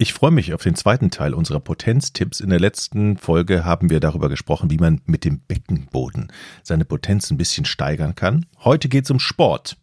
Ich 0.00 0.12
freue 0.12 0.30
mich 0.30 0.54
auf 0.54 0.62
den 0.62 0.76
zweiten 0.76 1.10
Teil 1.10 1.34
unserer 1.34 1.58
Potenztipps. 1.58 2.38
In 2.38 2.50
der 2.50 2.60
letzten 2.60 3.16
Folge 3.16 3.64
haben 3.64 3.90
wir 3.90 3.98
darüber 3.98 4.28
gesprochen, 4.28 4.70
wie 4.70 4.78
man 4.78 5.00
mit 5.06 5.24
dem 5.24 5.40
Beckenboden 5.40 6.30
seine 6.62 6.84
Potenz 6.84 7.32
ein 7.32 7.36
bisschen 7.36 7.64
steigern 7.64 8.14
kann. 8.14 8.46
Heute 8.62 8.88
geht 8.88 9.06
es 9.06 9.10
um 9.10 9.18
Sport. 9.18 9.76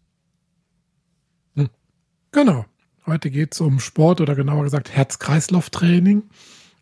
Hm. 1.55 1.69
Genau. 2.31 2.65
Heute 3.05 3.29
geht 3.29 3.53
es 3.53 3.59
um 3.59 3.81
Sport 3.81 4.21
oder 4.21 4.35
genauer 4.35 4.63
gesagt 4.63 4.89
Herz-Kreislauf-Training. 4.89 6.23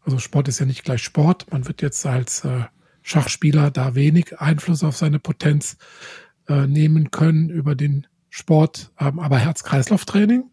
Also 0.05 0.19
Sport 0.19 0.47
ist 0.47 0.59
ja 0.59 0.67
nicht 0.67 0.83
gleich 0.83 1.01
Sport. 1.01 1.51
Man 1.51 1.67
wird 1.67 1.81
jetzt 1.81 2.05
als 2.05 2.45
äh, 2.45 2.65
Schachspieler 3.01 3.71
da 3.71 3.95
wenig 3.95 4.39
Einfluss 4.39 4.83
auf 4.83 4.95
seine 4.95 5.17
Potenz 5.17 5.77
äh, 6.47 6.67
nehmen 6.67 7.09
können 7.09 7.49
über 7.49 7.73
den 7.73 8.05
Sport. 8.29 8.91
Ähm, 8.99 9.17
aber 9.17 9.39
Herz-Kreislauf-Training, 9.39 10.43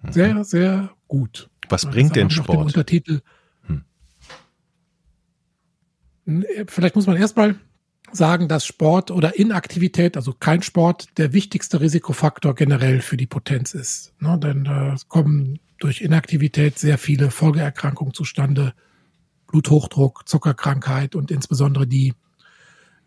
mhm. 0.00 0.12
sehr, 0.12 0.44
sehr 0.44 0.90
gut. 1.08 1.50
Was 1.72 1.86
bringt 1.86 2.14
denn 2.16 2.30
Sport? 2.30 2.58
Den 2.58 2.66
Untertitel. 2.66 3.20
Hm. 3.66 3.84
Äh, 6.26 6.64
vielleicht 6.68 6.94
muss 6.94 7.06
man 7.06 7.16
erstmal 7.16 7.56
sagen, 8.12 8.46
dass 8.46 8.66
Sport 8.66 9.10
oder 9.10 9.38
Inaktivität, 9.38 10.16
also 10.16 10.34
kein 10.34 10.62
Sport, 10.62 11.18
der 11.18 11.32
wichtigste 11.32 11.80
Risikofaktor 11.80 12.54
generell 12.54 13.00
für 13.00 13.16
die 13.16 13.26
Potenz 13.26 13.74
ist. 13.74 14.12
Ne, 14.20 14.38
denn 14.38 14.66
äh, 14.66 14.92
es 14.92 15.08
kommen 15.08 15.58
durch 15.78 16.02
Inaktivität 16.02 16.78
sehr 16.78 16.98
viele 16.98 17.30
Folgeerkrankungen 17.30 18.14
zustande. 18.14 18.74
Bluthochdruck, 19.46 20.28
Zuckerkrankheit 20.28 21.14
und 21.14 21.30
insbesondere 21.30 21.86
die 21.86 22.14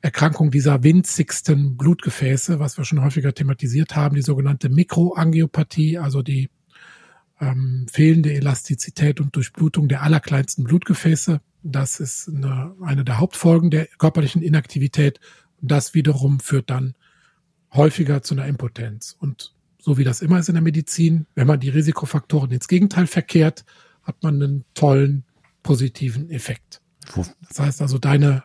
Erkrankung 0.01 0.51
dieser 0.51 0.83
winzigsten 0.83 1.77
Blutgefäße, 1.77 2.59
was 2.59 2.77
wir 2.77 2.85
schon 2.85 3.03
häufiger 3.03 3.33
thematisiert 3.33 3.95
haben, 3.95 4.15
die 4.15 4.21
sogenannte 4.21 4.69
Mikroangiopathie, 4.69 5.97
also 5.97 6.21
die 6.21 6.49
ähm, 7.39 7.87
fehlende 7.91 8.33
Elastizität 8.33 9.19
und 9.19 9.35
Durchblutung 9.35 9.87
der 9.87 10.03
allerkleinsten 10.03 10.63
Blutgefäße. 10.63 11.41
Das 11.63 11.99
ist 11.99 12.29
eine, 12.29 12.75
eine 12.81 13.03
der 13.03 13.19
Hauptfolgen 13.19 13.71
der 13.71 13.87
körperlichen 13.97 14.41
Inaktivität. 14.41 15.19
Und 15.61 15.71
das 15.71 15.93
wiederum 15.93 16.39
führt 16.39 16.69
dann 16.69 16.95
häufiger 17.73 18.21
zu 18.21 18.35
einer 18.35 18.47
Impotenz. 18.47 19.15
Und 19.19 19.53
so 19.79 19.97
wie 19.97 20.03
das 20.03 20.21
immer 20.21 20.39
ist 20.39 20.49
in 20.49 20.55
der 20.55 20.61
Medizin, 20.61 21.27
wenn 21.35 21.47
man 21.47 21.59
die 21.59 21.69
Risikofaktoren 21.69 22.51
ins 22.51 22.67
Gegenteil 22.67 23.07
verkehrt, 23.07 23.65
hat 24.03 24.23
man 24.23 24.41
einen 24.41 24.65
tollen 24.73 25.25
positiven 25.63 26.29
Effekt. 26.29 26.81
Das 27.49 27.59
heißt 27.59 27.81
also, 27.81 27.97
deine 27.97 28.43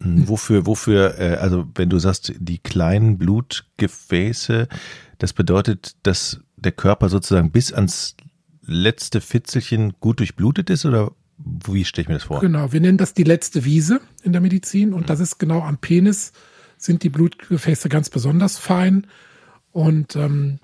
hm, 0.00 0.28
Wofür, 0.28 0.66
wofür, 0.66 1.18
äh, 1.18 1.36
also 1.36 1.66
wenn 1.74 1.88
du 1.88 1.98
sagst, 1.98 2.34
die 2.38 2.58
kleinen 2.58 3.18
Blutgefäße, 3.18 4.68
das 5.18 5.32
bedeutet, 5.32 5.96
dass 6.02 6.40
der 6.64 6.72
Körper 6.72 7.08
sozusagen 7.08 7.50
bis 7.50 7.72
ans 7.72 8.16
letzte 8.62 9.20
Fitzelchen 9.20 9.94
gut 10.00 10.20
durchblutet 10.20 10.70
ist 10.70 10.84
oder 10.84 11.12
wie 11.38 11.84
stelle 11.84 12.02
ich 12.02 12.08
mir 12.08 12.14
das 12.14 12.24
vor? 12.24 12.40
Genau, 12.40 12.72
wir 12.72 12.80
nennen 12.80 12.98
das 12.98 13.14
die 13.14 13.24
letzte 13.24 13.64
Wiese 13.64 14.00
in 14.22 14.32
der 14.32 14.40
Medizin 14.40 14.92
und 14.92 15.10
das 15.10 15.20
ist 15.20 15.38
genau 15.38 15.60
am 15.62 15.78
Penis 15.78 16.32
sind 16.76 17.02
die 17.02 17.08
Blutgefäße 17.08 17.88
ganz 17.88 18.10
besonders 18.10 18.58
fein 18.58 19.06
und 19.72 20.16
ähm, 20.16 20.58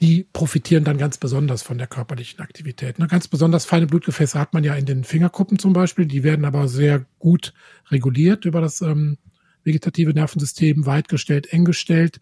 die 0.00 0.26
profitieren 0.32 0.84
dann 0.84 0.98
ganz 0.98 1.16
besonders 1.16 1.62
von 1.62 1.78
der 1.78 1.86
körperlichen 1.86 2.40
Aktivität. 2.40 2.98
Ne? 2.98 3.06
Ganz 3.06 3.28
besonders 3.28 3.64
feine 3.64 3.86
Blutgefäße 3.86 4.38
hat 4.38 4.52
man 4.52 4.62
ja 4.62 4.74
in 4.74 4.84
den 4.84 5.04
Fingerkuppen 5.04 5.58
zum 5.58 5.72
Beispiel, 5.72 6.06
die 6.06 6.22
werden 6.22 6.44
aber 6.44 6.68
sehr 6.68 7.06
gut 7.18 7.54
reguliert 7.90 8.44
über 8.44 8.60
das 8.60 8.82
ähm, 8.82 9.16
vegetative 9.64 10.12
Nervensystem, 10.12 10.86
weit 10.86 11.08
gestellt, 11.08 11.52
eng 11.52 11.64
gestellt 11.64 12.20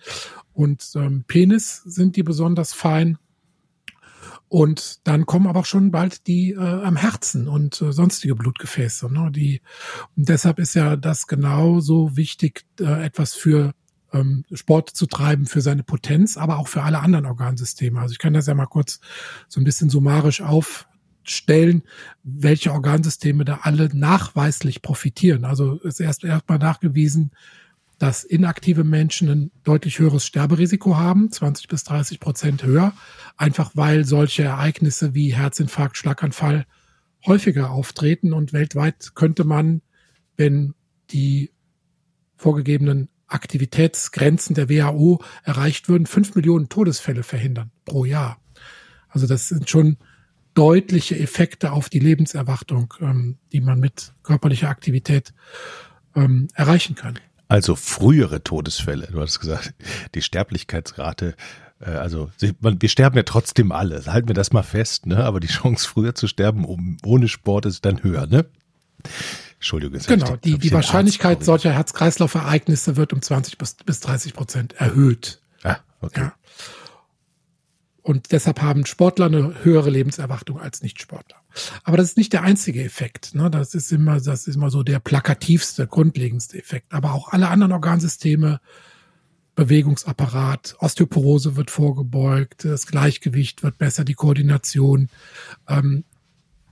und 0.55 0.93
ähm, 0.95 1.25
Penis 1.27 1.83
sind 1.85 2.17
die 2.17 2.23
besonders 2.23 2.73
fein. 2.73 3.19
Und 4.49 5.07
dann 5.07 5.27
kommen 5.27 5.49
aber 5.49 5.65
schon 5.65 5.91
bald 5.91 6.29
die 6.29 6.53
äh, 6.53 6.59
am 6.59 6.97
Herzen 6.97 7.49
und 7.49 7.83
äh, 7.83 7.93
sonstige 7.93 8.37
Blutgefäße. 8.37 9.13
Ne? 9.13 9.33
Die, 9.33 9.61
und 10.17 10.29
deshalb 10.29 10.61
ist 10.61 10.75
ja 10.75 10.97
das 10.97 11.27
genauso 11.27 12.17
wichtig, 12.17 12.65
äh, 12.79 13.05
etwas 13.05 13.35
für 13.35 13.75
ähm, 14.13 14.45
Sport 14.53 14.91
zu 14.91 15.07
treiben, 15.07 15.47
für 15.47 15.61
seine 15.61 15.83
Potenz, 15.83 16.37
aber 16.37 16.59
auch 16.59 16.69
für 16.69 16.83
alle 16.83 17.01
anderen 17.01 17.27
Organsysteme. 17.27 18.01
Also 18.01 18.13
ich 18.13 18.19
kann 18.19 18.33
das 18.33 18.47
ja 18.47 18.55
mal 18.55 18.67
kurz 18.67 19.01
so 19.49 19.61
ein 19.61 19.65
bisschen 19.65 19.91
summarisch 19.91 20.41
aufstellen, 20.41 21.83
welche 22.23 22.73
Organsysteme 22.73 23.45
da 23.45 23.61
alle 23.63 23.89
nachweislich 23.93 24.83
profitieren. 24.83 25.45
Also 25.45 25.81
ist 25.81 26.01
erst 26.01 26.23
erstmal 26.23 26.59
nachgewiesen, 26.59 27.33
dass 27.99 28.25
inaktive 28.25 28.84
Menschen 28.84 29.28
ein 29.28 29.50
deutlich 29.62 29.99
höheres 29.99 30.27
Sterberisiko 30.27 30.97
haben, 30.97 31.31
20 31.31 31.69
bis 31.69 31.84
30 31.84 32.21
Prozent 32.21 32.62
höher, 32.65 32.93
einfach 33.37 33.72
weil 33.75 34.05
solche 34.05 34.44
Ereignisse 34.44 35.15
wie 35.15 35.34
Herzinfarkt, 35.34 35.97
Schlaganfall 35.97 36.66
häufiger 37.27 37.71
auftreten 37.71 38.32
und 38.32 38.53
weltweit 38.53 39.15
könnte 39.15 39.44
man, 39.44 39.82
wenn 40.37 40.75
die 41.10 41.50
vorgegebenen 42.37 43.09
Aktivitätsgrenzen 43.27 44.55
der 44.55 44.69
WHO 44.69 45.22
erreicht 45.44 45.88
würden, 45.88 46.06
fünf 46.06 46.34
Millionen 46.34 46.69
Todesfälle 46.69 47.22
verhindern 47.22 47.71
pro 47.84 48.05
Jahr. 48.05 48.38
Also 49.09 49.26
das 49.26 49.49
sind 49.49 49.71
schon 49.71 49.97
deutliche 50.55 51.19
Effekte 51.19 51.72
auf 51.72 51.88
die 51.88 51.99
Lebenserwartung, 51.99 52.94
ähm, 53.00 53.38
die 53.53 53.61
man 53.61 53.81
mit 53.81 54.12
körperlicher 54.22 54.69
Aktivität 54.69 55.34
ähm, 56.15 56.49
erreichen 56.55 56.94
kann. 56.94 57.19
Also 57.55 57.77
frühere 57.77 58.43
Todesfälle, 58.43 59.07
du 59.13 59.21
hast 59.21 59.39
gesagt, 59.39 59.75
die 60.17 60.23
Sterblichkeitsrate, 60.23 61.37
äh, 61.79 61.91
also 61.91 62.29
wir 62.41 62.89
sterben 62.89 63.17
ja 63.17 63.23
trotzdem 63.23 63.71
alle, 63.71 64.05
halten 64.07 64.27
wir 64.27 64.35
das 64.35 64.53
mal 64.53 64.65
fest, 64.65 65.07
ne? 65.07 65.23
aber 65.23 65.39
die 65.39 65.47
Chance 65.47 65.89
früher 65.89 66.17
zu 66.17 66.27
sterben 66.27 66.65
um, 66.65 66.97
ohne 67.05 67.29
Sport 67.29 67.67
ist 67.67 67.85
dann 67.85 68.03
höher, 68.03 68.27
ne? 68.27 68.47
Entschuldigung. 69.55 70.01
Genau, 70.05 70.35
die, 70.35 70.59
die 70.59 70.73
Wahrscheinlichkeit 70.73 71.37
Arzt, 71.37 71.47
solcher 71.47 71.71
Herz-Kreislauf-Ereignisse 71.71 72.97
wird 72.97 73.13
um 73.13 73.23
20 73.23 73.57
bis, 73.57 73.75
bis 73.75 74.01
30 74.01 74.35
Prozent 74.35 74.73
erhöht. 74.73 75.41
Ah, 75.63 75.77
okay. 76.01 76.23
Ja. 76.23 76.35
Und 78.03 78.33
deshalb 78.33 78.63
haben 78.63 78.85
Sportler 78.85 79.27
eine 79.27 79.63
höhere 79.63 79.91
Lebenserwartung 79.91 80.59
als 80.59 80.83
Nichtsportler. 80.83 81.37
Aber 81.83 81.97
das 81.97 82.09
ist 82.09 82.17
nicht 82.17 82.33
der 82.33 82.43
einzige 82.43 82.83
Effekt. 82.83 83.35
Ne? 83.35 83.51
Das 83.51 83.75
ist 83.75 83.93
immer, 83.93 84.21
das 84.21 84.47
ist 84.47 84.57
immer 84.57 84.71
so 84.71 84.83
der 84.83 84.99
plakativste, 84.99 85.87
grundlegendste 85.87 86.59
Effekt. 86.59 86.93
Aber 86.93 87.15
auch 87.15 87.29
alle 87.29 87.49
anderen 87.49 87.73
Organsysteme, 87.73 88.61
Bewegungsapparat, 89.55 90.77
Osteoporose 90.81 91.57
wird 91.57 91.71
vorgebeugt, 91.71 92.65
das 92.65 92.87
Gleichgewicht 92.87 93.63
wird 93.63 93.79
besser, 93.79 94.05
die 94.05 94.15
Koordination. 94.15 95.09
Ähm, 95.69 96.05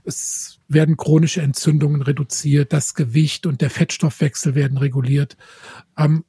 es 0.03 0.59
werden 0.67 0.97
chronische 0.97 1.41
Entzündungen 1.41 2.01
reduziert, 2.01 2.73
das 2.73 2.93
Gewicht 2.93 3.45
und 3.45 3.61
der 3.61 3.69
Fettstoffwechsel 3.69 4.53
werden 4.53 4.77
reguliert. 4.77 5.37
Ähm, 5.97 6.25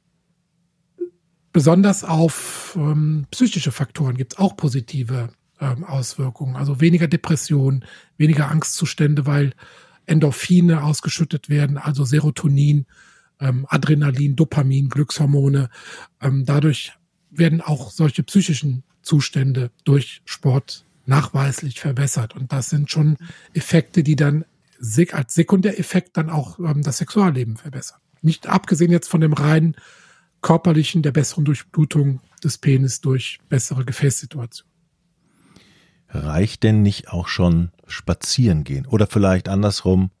Besonders 1.55 2.03
auf 2.03 2.77
ähm, 2.77 3.27
psychische 3.31 3.71
Faktoren 3.71 4.17
gibt 4.17 4.33
es 4.33 4.39
auch 4.39 4.57
positive 4.57 5.29
ähm, 5.59 5.83
Auswirkungen. 5.83 6.55
Also 6.55 6.81
weniger 6.81 7.07
Depression, 7.07 7.85
weniger 8.17 8.49
Angstzustände, 8.49 9.25
weil 9.25 9.53
Endorphine 10.05 10.83
ausgeschüttet 10.83 11.49
werden, 11.49 11.77
also 11.77 12.05
Serotonin, 12.05 12.85
ähm, 13.39 13.65
Adrenalin, 13.69 14.35
Dopamin, 14.35 14.89
Glückshormone. 14.89 15.69
Ähm, 16.21 16.45
dadurch 16.45 16.93
werden 17.31 17.61
auch 17.61 17.91
solche 17.91 18.23
psychischen 18.23 18.83
Zustände 19.01 19.71
durch 19.83 20.21
Sport 20.25 20.85
nachweislich 21.05 21.79
verbessert. 21.79 22.35
Und 22.35 22.51
das 22.51 22.69
sind 22.69 22.89
schon 22.89 23.17
Effekte, 23.53 24.03
die 24.03 24.15
dann 24.15 24.45
als 25.11 25.33
Sekundäreffekt 25.33 26.17
dann 26.17 26.29
auch 26.29 26.59
ähm, 26.59 26.81
das 26.81 26.97
Sexualleben 26.97 27.57
verbessern. 27.57 27.99
Nicht 28.21 28.47
abgesehen 28.47 28.91
jetzt 28.91 29.07
von 29.07 29.21
dem 29.21 29.33
reinen 29.33 29.75
körperlichen, 30.41 31.01
der 31.01 31.11
besseren 31.11 31.45
Durchblutung 31.45 32.21
des 32.43 32.57
Penis 32.57 33.01
durch 33.01 33.39
bessere 33.49 33.85
Gefäßsituation. 33.85 34.67
Reicht 36.23 36.63
denn 36.63 36.81
nicht 36.81 37.09
auch 37.09 37.27
schon 37.27 37.71
spazieren 37.87 38.63
gehen? 38.63 38.85
Oder 38.85 39.07
vielleicht 39.07 39.49
andersrum, 39.49 40.11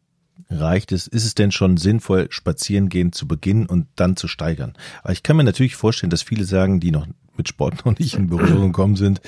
reicht 0.49 0.91
es, 0.91 1.07
ist 1.07 1.25
es 1.25 1.35
denn 1.35 1.51
schon 1.51 1.77
sinnvoll, 1.77 2.27
spazieren 2.29 2.89
gehen 2.89 3.11
zu 3.11 3.27
beginnen 3.27 3.65
und 3.65 3.87
dann 3.95 4.15
zu 4.15 4.27
steigern? 4.27 4.73
Aber 5.03 5.13
ich 5.13 5.23
kann 5.23 5.37
mir 5.37 5.43
natürlich 5.43 5.75
vorstellen, 5.75 6.09
dass 6.09 6.21
viele 6.21 6.45
sagen, 6.45 6.79
die 6.79 6.91
noch 6.91 7.07
mit 7.37 7.47
Sport 7.47 7.85
noch 7.85 7.97
nicht 7.97 8.15
in 8.15 8.29
Berührung 8.29 8.71
gekommen 8.71 8.95
sind, 8.95 9.21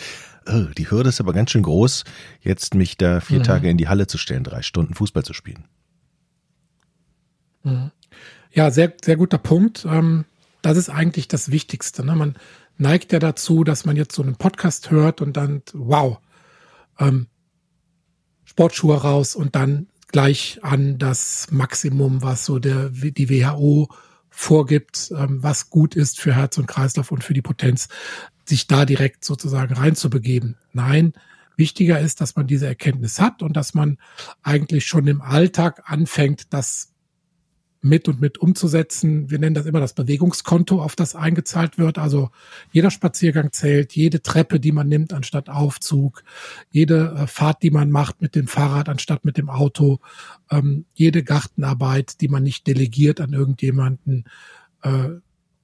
oh, 0.48 0.66
die 0.78 0.90
Hürde 0.90 1.10
ist 1.10 1.20
aber 1.20 1.34
ganz 1.34 1.52
schön 1.52 1.64
groß, 1.64 2.04
jetzt 2.42 2.74
mich 2.74 2.98
da 2.98 3.20
vier 3.20 3.40
mhm. 3.40 3.44
Tage 3.44 3.70
in 3.70 3.78
die 3.78 3.88
Halle 3.88 4.08
zu 4.08 4.18
stellen, 4.18 4.44
drei 4.44 4.62
Stunden 4.62 4.94
Fußball 4.94 5.24
zu 5.24 5.34
spielen. 5.34 5.66
Mhm. 7.64 7.92
Ja, 8.52 8.72
sehr, 8.72 8.94
sehr 9.04 9.18
guter 9.18 9.38
Punkt. 9.38 9.86
Ähm, 9.86 10.26
das 10.62 10.78
ist 10.78 10.90
eigentlich 10.90 11.28
das 11.28 11.52
Wichtigste. 11.52 12.06
Ne? 12.06 12.16
Man 12.16 12.36
neigt 12.78 13.12
ja 13.12 13.20
dazu, 13.20 13.64
dass 13.64 13.86
man 13.86 13.96
jetzt 13.96 14.16
so 14.16 14.24
einen 14.24 14.36
Podcast 14.36 14.92
hört 14.92 15.22
und 15.22 15.38
dann, 15.38 15.62
wow, 15.74 16.20
ähm, 17.00 17.28
Sportschuhe 18.46 19.02
raus 19.02 19.36
und 19.36 19.56
dann 19.56 19.88
gleich 20.08 20.60
an 20.64 20.98
das 20.98 21.48
Maximum, 21.52 22.22
was 22.22 22.46
so 22.46 22.60
der, 22.60 22.90
die 22.90 23.30
WHO 23.30 23.90
vorgibt, 24.30 25.12
ähm, 25.16 25.42
was 25.42 25.70
gut 25.70 25.96
ist 25.96 26.20
für 26.20 26.36
Herz 26.36 26.58
und 26.58 26.68
Kreislauf 26.68 27.12
und 27.12 27.24
für 27.24 27.34
die 27.34 27.42
Potenz, 27.42 27.90
sich 28.46 28.68
da 28.68 28.86
direkt 28.86 29.26
sozusagen 29.26 29.74
reinzubegeben. 29.74 30.56
Nein, 30.74 31.14
wichtiger 31.58 32.00
ist, 32.00 32.22
dass 32.22 32.36
man 32.36 32.48
diese 32.48 32.68
Erkenntnis 32.68 33.20
hat 33.20 33.42
und 33.42 33.58
dass 33.58 33.74
man 33.74 33.98
eigentlich 34.44 34.86
schon 34.86 35.08
im 35.08 35.22
Alltag 35.22 35.84
anfängt, 35.86 36.54
das 36.54 36.94
mit 37.82 38.08
und 38.08 38.20
mit 38.20 38.38
umzusetzen. 38.38 39.30
Wir 39.30 39.40
nennen 39.40 39.56
das 39.56 39.66
immer 39.66 39.80
das 39.80 39.94
Bewegungskonto, 39.94 40.82
auf 40.82 40.96
das 40.96 41.16
eingezahlt 41.16 41.78
wird. 41.78 41.98
Also 41.98 42.30
jeder 42.72 42.92
Spaziergang 42.92 43.52
zählt, 43.52 43.94
jede 43.94 44.22
Treppe, 44.22 44.60
die 44.60 44.72
man 44.72 44.88
nimmt 44.88 45.14
anstatt 45.14 45.50
Aufzug, 45.50 46.24
jede 46.72 47.16
äh, 47.18 47.28
Fahrt, 47.28 47.64
die 47.64 47.72
man 47.72 47.92
macht 47.92 48.22
mit 48.22 48.36
dem 48.36 48.48
Fahrrad 48.48 48.90
anstatt 48.90 49.26
mit 49.26 49.38
dem 49.38 49.50
Auto, 49.50 50.00
ähm, 50.50 50.86
jede 50.94 51.24
Gartenarbeit, 51.24 52.22
die 52.22 52.28
man 52.28 52.44
nicht 52.44 52.68
delegiert 52.68 53.22
an 53.22 53.34
irgendjemanden, 53.34 54.26
äh, 54.82 55.10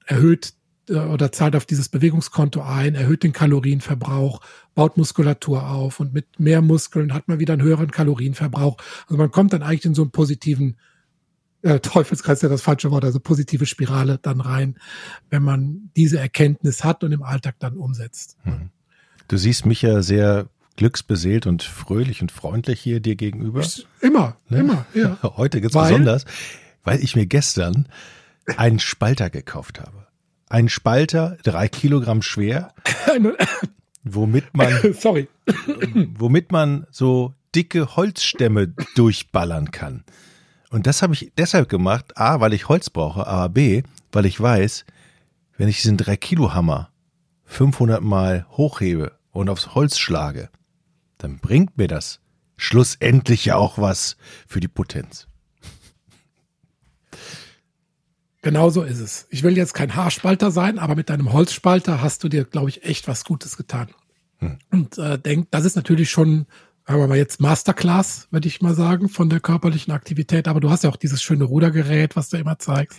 erhöht 0.06 0.54
äh, 0.88 0.94
oder 0.98 1.32
zahlt 1.32 1.56
auf 1.56 1.66
dieses 1.66 1.88
Bewegungskonto 1.88 2.62
ein, 2.62 2.94
erhöht 2.94 3.22
den 3.22 3.32
Kalorienverbrauch, 3.32 4.40
baut 4.74 4.96
Muskulatur 4.96 5.68
auf 5.68 6.00
und 6.00 6.12
mit 6.12 6.38
mehr 6.38 6.62
Muskeln 6.62 7.12
hat 7.12 7.28
man 7.28 7.40
wieder 7.40 7.54
einen 7.54 7.62
höheren 7.62 7.90
Kalorienverbrauch. 7.90 8.76
Also 9.06 9.16
man 9.16 9.30
kommt 9.30 9.52
dann 9.52 9.62
eigentlich 9.62 9.84
in 9.84 9.94
so 9.94 10.02
einen 10.02 10.10
positiven 10.10 10.76
äh, 11.64 11.80
Teufelskreis 11.80 12.42
ja 12.42 12.48
das 12.48 12.62
falsche 12.62 12.90
Wort, 12.90 13.04
also 13.04 13.18
positive 13.18 13.66
Spirale 13.66 14.18
dann 14.20 14.40
rein, 14.40 14.76
wenn 15.30 15.42
man 15.42 15.90
diese 15.96 16.18
Erkenntnis 16.18 16.84
hat 16.84 17.02
und 17.02 17.12
im 17.12 17.22
Alltag 17.22 17.56
dann 17.58 17.76
umsetzt. 17.76 18.36
Hm. 18.42 18.68
Du 19.28 19.38
siehst 19.38 19.64
mich 19.64 19.80
ja 19.80 20.02
sehr 20.02 20.46
glücksbeseelt 20.76 21.46
und 21.46 21.62
fröhlich 21.62 22.20
und 22.20 22.32
freundlich 22.32 22.80
hier 22.80 23.00
dir 23.00 23.16
gegenüber. 23.16 23.64
Immer, 24.00 24.36
ne? 24.48 24.58
immer, 24.58 24.86
ja. 24.92 25.18
Heute 25.36 25.60
ganz 25.60 25.74
weil, 25.74 25.90
besonders, 25.90 26.26
weil 26.82 27.02
ich 27.02 27.16
mir 27.16 27.26
gestern 27.26 27.88
einen 28.56 28.78
Spalter 28.78 29.30
gekauft 29.30 29.80
habe. 29.80 30.06
Ein 30.50 30.68
Spalter, 30.68 31.38
drei 31.42 31.68
Kilogramm 31.68 32.20
schwer, 32.20 32.74
womit 34.04 34.54
man, 34.54 34.94
sorry, 35.00 35.28
womit 36.18 36.52
man 36.52 36.86
so 36.90 37.32
dicke 37.54 37.96
Holzstämme 37.96 38.74
durchballern 38.96 39.70
kann. 39.70 40.04
Und 40.74 40.88
das 40.88 41.02
habe 41.02 41.14
ich 41.14 41.30
deshalb 41.38 41.68
gemacht, 41.68 42.18
A, 42.18 42.40
weil 42.40 42.52
ich 42.52 42.68
Holz 42.68 42.90
brauche, 42.90 43.28
aber 43.28 43.48
B, 43.48 43.84
weil 44.10 44.26
ich 44.26 44.40
weiß, 44.40 44.84
wenn 45.56 45.68
ich 45.68 45.80
diesen 45.80 45.96
3-Kilo-Hammer 45.96 46.90
500 47.44 48.02
Mal 48.02 48.44
hochhebe 48.50 49.12
und 49.30 49.48
aufs 49.48 49.76
Holz 49.76 49.98
schlage, 49.98 50.50
dann 51.16 51.38
bringt 51.38 51.78
mir 51.78 51.86
das 51.86 52.18
schlussendlich 52.56 53.44
ja 53.44 53.54
auch 53.54 53.78
was 53.78 54.16
für 54.48 54.58
die 54.58 54.66
Potenz. 54.66 55.28
Genau 58.42 58.68
so 58.68 58.82
ist 58.82 58.98
es. 58.98 59.28
Ich 59.30 59.44
will 59.44 59.56
jetzt 59.56 59.74
kein 59.74 59.94
Haarspalter 59.94 60.50
sein, 60.50 60.80
aber 60.80 60.96
mit 60.96 61.08
deinem 61.08 61.32
Holzspalter 61.32 62.02
hast 62.02 62.24
du 62.24 62.28
dir, 62.28 62.44
glaube 62.44 62.68
ich, 62.68 62.82
echt 62.82 63.06
was 63.06 63.24
Gutes 63.24 63.56
getan. 63.56 63.90
Hm. 64.38 64.58
Und 64.72 64.98
äh, 64.98 65.20
denk, 65.20 65.52
das 65.52 65.66
ist 65.66 65.76
natürlich 65.76 66.10
schon 66.10 66.46
wir 66.86 67.06
mal 67.06 67.16
jetzt 67.16 67.40
Masterclass, 67.40 68.28
würde 68.30 68.48
ich 68.48 68.60
mal 68.60 68.74
sagen, 68.74 69.08
von 69.08 69.30
der 69.30 69.40
körperlichen 69.40 69.92
Aktivität. 69.92 70.48
Aber 70.48 70.60
du 70.60 70.70
hast 70.70 70.84
ja 70.84 70.90
auch 70.90 70.96
dieses 70.96 71.22
schöne 71.22 71.44
Rudergerät, 71.44 72.16
was 72.16 72.28
du 72.28 72.36
immer 72.36 72.58
zeigst. 72.58 72.98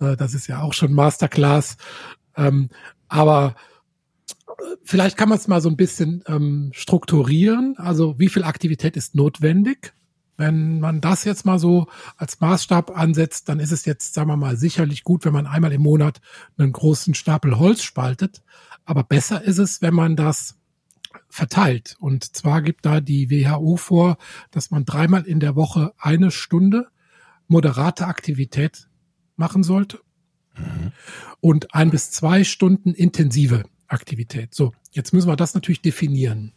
Äh, 0.00 0.16
das 0.16 0.34
ist 0.34 0.46
ja 0.48 0.60
auch 0.60 0.74
schon 0.74 0.92
Masterclass. 0.92 1.76
Ähm, 2.36 2.68
aber 3.08 3.54
äh, 4.48 4.76
vielleicht 4.84 5.16
kann 5.16 5.28
man 5.28 5.38
es 5.38 5.48
mal 5.48 5.60
so 5.60 5.68
ein 5.68 5.76
bisschen 5.76 6.22
ähm, 6.26 6.70
strukturieren. 6.74 7.76
Also 7.78 8.18
wie 8.18 8.28
viel 8.28 8.44
Aktivität 8.44 8.96
ist 8.96 9.14
notwendig? 9.14 9.94
Wenn 10.36 10.80
man 10.80 11.02
das 11.02 11.24
jetzt 11.24 11.44
mal 11.44 11.58
so 11.58 11.86
als 12.16 12.40
Maßstab 12.40 12.96
ansetzt, 12.96 13.50
dann 13.50 13.60
ist 13.60 13.72
es 13.72 13.84
jetzt, 13.84 14.14
sagen 14.14 14.28
wir 14.28 14.38
mal, 14.38 14.56
sicherlich 14.56 15.04
gut, 15.04 15.26
wenn 15.26 15.34
man 15.34 15.46
einmal 15.46 15.72
im 15.72 15.82
Monat 15.82 16.20
einen 16.56 16.72
großen 16.72 17.14
Stapel 17.14 17.58
Holz 17.58 17.82
spaltet. 17.82 18.42
Aber 18.86 19.04
besser 19.04 19.42
ist 19.42 19.58
es, 19.58 19.82
wenn 19.82 19.92
man 19.92 20.16
das 20.16 20.56
verteilt. 21.28 21.96
Und 22.00 22.36
zwar 22.36 22.62
gibt 22.62 22.86
da 22.86 23.00
die 23.00 23.30
WHO 23.30 23.76
vor, 23.76 24.18
dass 24.50 24.70
man 24.70 24.84
dreimal 24.84 25.24
in 25.24 25.40
der 25.40 25.56
Woche 25.56 25.92
eine 25.98 26.30
Stunde 26.30 26.88
moderate 27.46 28.06
Aktivität 28.06 28.88
machen 29.36 29.62
sollte 29.62 30.00
mhm. 30.56 30.92
und 31.40 31.74
ein 31.74 31.90
bis 31.90 32.10
zwei 32.10 32.44
Stunden 32.44 32.94
intensive 32.94 33.64
Aktivität. 33.88 34.54
So, 34.54 34.72
jetzt 34.92 35.12
müssen 35.12 35.28
wir 35.28 35.36
das 35.36 35.54
natürlich 35.54 35.82
definieren. 35.82 36.52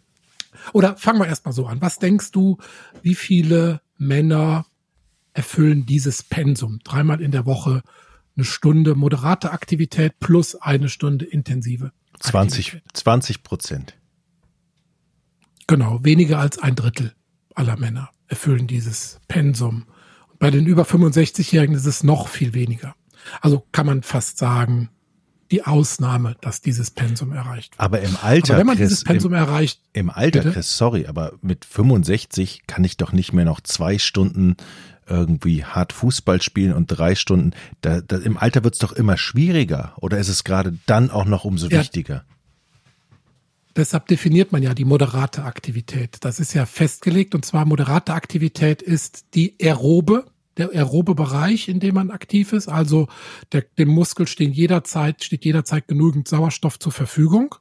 Oder 0.72 0.98
fangen 0.98 1.20
wir 1.20 1.28
erstmal 1.28 1.54
so 1.54 1.66
an. 1.66 1.82
Was 1.82 1.98
denkst 1.98 2.32
du, 2.32 2.58
wie 3.02 3.16
viele 3.16 3.82
Männer 3.98 4.68
erfüllen 5.34 5.86
dieses 5.86 6.22
Pensum? 6.22 6.80
Dreimal 6.84 7.22
in 7.22 7.32
der 7.32 7.46
Woche 7.46 7.82
eine 8.36 8.46
Stunde 8.46 8.96
moderate 8.96 9.52
Aktivität 9.52 10.20
plus 10.20 10.56
eine 10.56 10.90
Stunde 10.90 11.26
intensive. 11.26 11.92
20, 12.20 12.82
20 12.94 13.44
Prozent. 13.44 13.96
Genau, 15.68 16.00
weniger 16.04 16.40
als 16.40 16.60
ein 16.60 16.76
Drittel 16.76 17.14
aller 17.56 17.78
Männer 17.78 18.10
erfüllen 18.28 18.68
dieses 18.68 19.20
Pensum. 19.28 19.86
bei 20.40 20.52
den 20.52 20.66
über 20.66 20.84
65-Jährigen 20.84 21.76
ist 21.76 21.86
es 21.86 22.04
noch 22.04 22.28
viel 22.28 22.54
weniger. 22.54 22.96
Also 23.42 23.66
kann 23.72 23.86
man 23.86 24.04
fast 24.04 24.38
sagen, 24.38 24.90
die 25.52 25.66
Ausnahme, 25.66 26.36
dass 26.42 26.62
dieses 26.62 26.92
Pensum 26.92 27.32
erreicht 27.32 27.74
wird. 27.74 27.80
Aber 27.80 28.02
im 28.02 28.18
Alter, 28.22 28.54
aber 28.54 28.60
wenn 28.60 28.68
man 28.68 28.76
Chris, 28.76 28.90
dieses 28.90 29.04
Pensum 29.04 29.34
im, 29.34 29.38
erreicht, 29.38 29.80
im 29.94 30.10
Alter, 30.10 30.40
bitte? 30.40 30.54
Chris, 30.54 30.76
sorry, 30.76 31.06
aber 31.06 31.34
mit 31.42 31.64
65 31.64 32.64
kann 32.66 32.84
ich 32.84 32.98
doch 32.98 33.14
nicht 33.14 33.34
mehr 33.34 33.46
noch 33.46 33.62
zwei 33.62 34.00
Stunden 34.00 34.56
irgendwie 35.08 35.64
hart 35.64 35.94
Fußball 35.94 36.42
spielen 36.42 36.74
und 36.74 36.88
drei 36.88 37.16
Stunden. 37.16 37.52
Da, 37.82 38.02
da, 38.02 38.18
Im 38.18 38.38
Alter 38.38 38.64
wird 38.64 38.76
es 38.76 38.80
doch 38.80 38.94
immer 38.94 39.18
schwieriger. 39.18 39.94
Oder 39.98 40.18
ist 40.18 40.30
es 40.30 40.44
gerade 40.44 40.78
dann 40.86 41.12
auch 41.12 41.26
noch 41.26 41.46
umso 41.46 41.68
ja, 41.68 41.80
wichtiger? 41.80 42.26
Deshalb 43.76 44.08
definiert 44.08 44.52
man 44.52 44.62
ja 44.62 44.74
die 44.74 44.86
moderate 44.86 45.44
Aktivität. 45.44 46.18
Das 46.22 46.40
ist 46.40 46.54
ja 46.54 46.66
festgelegt. 46.66 47.34
Und 47.34 47.44
zwar 47.44 47.66
moderate 47.66 48.14
Aktivität 48.14 48.82
ist 48.82 49.34
die 49.34 49.56
aerobe, 49.62 50.26
der 50.58 50.70
aerobe 50.70 51.16
Bereich, 51.16 51.68
in 51.68 51.80
dem 51.80 51.96
man 51.96 52.12
aktiv 52.12 52.54
ist. 52.54 52.68
Also 52.68 53.08
der, 53.52 53.64
dem 53.78 53.90
Muskel 53.90 54.28
stehen 54.28 54.54
jederzeit, 54.54 55.24
steht 55.24 55.46
jederzeit 55.46 55.88
genügend 55.88 56.28
Sauerstoff 56.28 56.78
zur 56.78 56.92
Verfügung. 56.92 57.56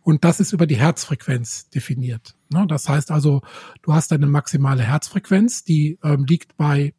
Und 0.00 0.24
das 0.24 0.40
ist 0.40 0.52
über 0.52 0.66
die 0.66 0.76
Herzfrequenz 0.76 1.68
definiert. 1.70 2.34
Ne? 2.50 2.66
Das 2.66 2.88
heißt 2.88 3.10
also, 3.10 3.42
du 3.82 3.92
hast 3.92 4.12
eine 4.12 4.26
maximale 4.26 4.82
Herzfrequenz, 4.82 5.64
die 5.64 5.98
ähm, 6.02 6.24
liegt 6.24 6.56
bei 6.56 6.94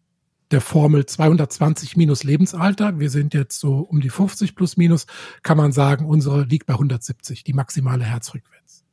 der 0.52 0.62
Formel 0.62 1.06
220 1.06 1.98
minus 1.98 2.24
Lebensalter, 2.24 3.00
wir 3.00 3.10
sind 3.10 3.34
jetzt 3.34 3.60
so 3.60 3.80
um 3.80 4.02
die 4.02 4.10
50 4.10 4.56
plus 4.56 4.78
minus, 4.78 5.08
kann 5.44 5.58
man 5.58 5.72
sagen, 5.72 6.06
unsere 6.06 6.44
liegt 6.44 6.68
bei 6.68 6.74
170, 6.74 7.44
die 7.44 7.54
maximale 7.54 8.04
Herzfrequenz. 8.04 8.86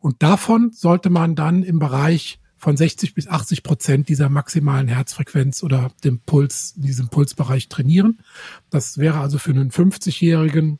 Und 0.00 0.22
davon 0.22 0.72
sollte 0.72 1.10
man 1.10 1.34
dann 1.34 1.62
im 1.62 1.78
Bereich 1.78 2.40
von 2.56 2.76
60 2.76 3.14
bis 3.14 3.26
80 3.26 3.62
Prozent 3.62 4.08
dieser 4.08 4.28
maximalen 4.28 4.88
Herzfrequenz 4.88 5.62
oder 5.62 5.92
dem 6.04 6.20
Puls, 6.20 6.74
diesem 6.76 7.08
Pulsbereich 7.08 7.68
trainieren. 7.68 8.20
Das 8.68 8.98
wäre 8.98 9.18
also 9.18 9.38
für 9.38 9.50
einen 9.50 9.70
50-Jährigen, 9.70 10.78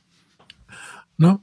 ne, 1.16 1.40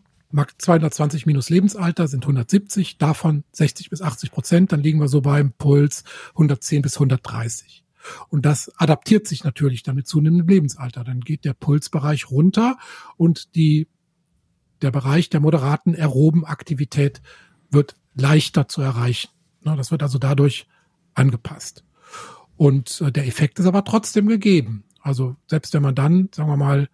220 0.58 1.26
minus 1.26 1.50
Lebensalter 1.50 2.08
sind 2.08 2.24
170, 2.24 2.98
davon 2.98 3.46
60 3.54 3.90
bis 3.90 4.02
80 4.02 4.32
Prozent, 4.32 4.72
dann 4.72 4.84
liegen 4.84 5.00
wir 5.00 5.08
so 5.08 5.22
beim 5.22 5.54
Puls 5.54 6.04
110 6.34 6.82
bis 6.82 6.96
130. 6.96 7.84
Und 8.30 8.46
das 8.46 8.72
adaptiert 8.78 9.28
sich 9.28 9.44
natürlich 9.44 9.84
dann 9.84 9.96
mit 9.96 10.08
zunehmendem 10.08 10.48
Lebensalter. 10.48 11.04
Dann 11.04 11.22
geht 11.22 11.46
der 11.46 11.54
Pulsbereich 11.54 12.30
runter 12.30 12.78
und 13.16 13.56
die, 13.56 13.88
der 14.82 14.92
Bereich 14.92 15.30
der 15.30 15.40
moderaten 15.40 15.96
aeroben 15.96 16.46
Aktivität 16.46 17.22
wird 17.70 17.96
leichter 18.16 18.68
zu 18.68 18.82
erreichen. 18.82 19.30
Das 19.64 19.92
wird 19.92 20.04
also 20.04 20.18
dadurch 20.18 20.68
angepasst. 21.14 21.84
Und 22.56 23.02
äh, 23.02 23.12
der 23.12 23.28
Effekt 23.28 23.60
ist 23.60 23.66
aber 23.66 23.84
trotzdem 23.84 24.28
gegeben. 24.28 24.84
Also 25.02 25.36
selbst 25.48 25.74
wenn 25.74 25.84
man 25.84 25.96
dann, 25.96 26.30
sagen 26.34 26.50
wir 26.50 26.58
mal, 26.58 26.90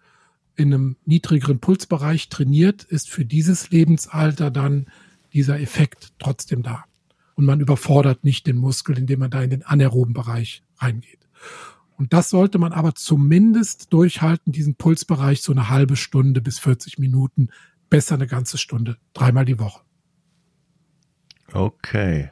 in 0.56 0.72
einem 0.72 0.96
niedrigeren 1.04 1.58
Pulsbereich 1.58 2.28
trainiert, 2.28 2.84
ist 2.84 3.10
für 3.10 3.24
dieses 3.24 3.70
Lebensalter 3.70 4.50
dann 4.50 4.86
dieser 5.32 5.58
Effekt 5.58 6.12
trotzdem 6.18 6.62
da. 6.62 6.84
Und 7.34 7.44
man 7.44 7.60
überfordert 7.60 8.24
nicht 8.24 8.46
den 8.46 8.56
Muskel, 8.56 8.96
indem 8.98 9.20
man 9.20 9.30
da 9.30 9.42
in 9.42 9.50
den 9.50 9.64
anaeroben 9.64 10.14
Bereich 10.14 10.62
reingeht. 10.78 11.18
Und 11.96 12.12
das 12.12 12.30
sollte 12.30 12.58
man 12.58 12.72
aber 12.72 12.94
zumindest 12.94 13.92
durchhalten, 13.92 14.52
diesen 14.52 14.74
Pulsbereich 14.74 15.42
so 15.42 15.52
eine 15.52 15.68
halbe 15.68 15.96
Stunde 15.96 16.40
bis 16.40 16.58
40 16.58 16.98
Minuten, 16.98 17.48
besser 17.88 18.16
eine 18.16 18.26
ganze 18.26 18.58
Stunde, 18.58 18.96
dreimal 19.12 19.44
die 19.44 19.58
Woche. 19.58 19.80
Okay. 21.52 22.30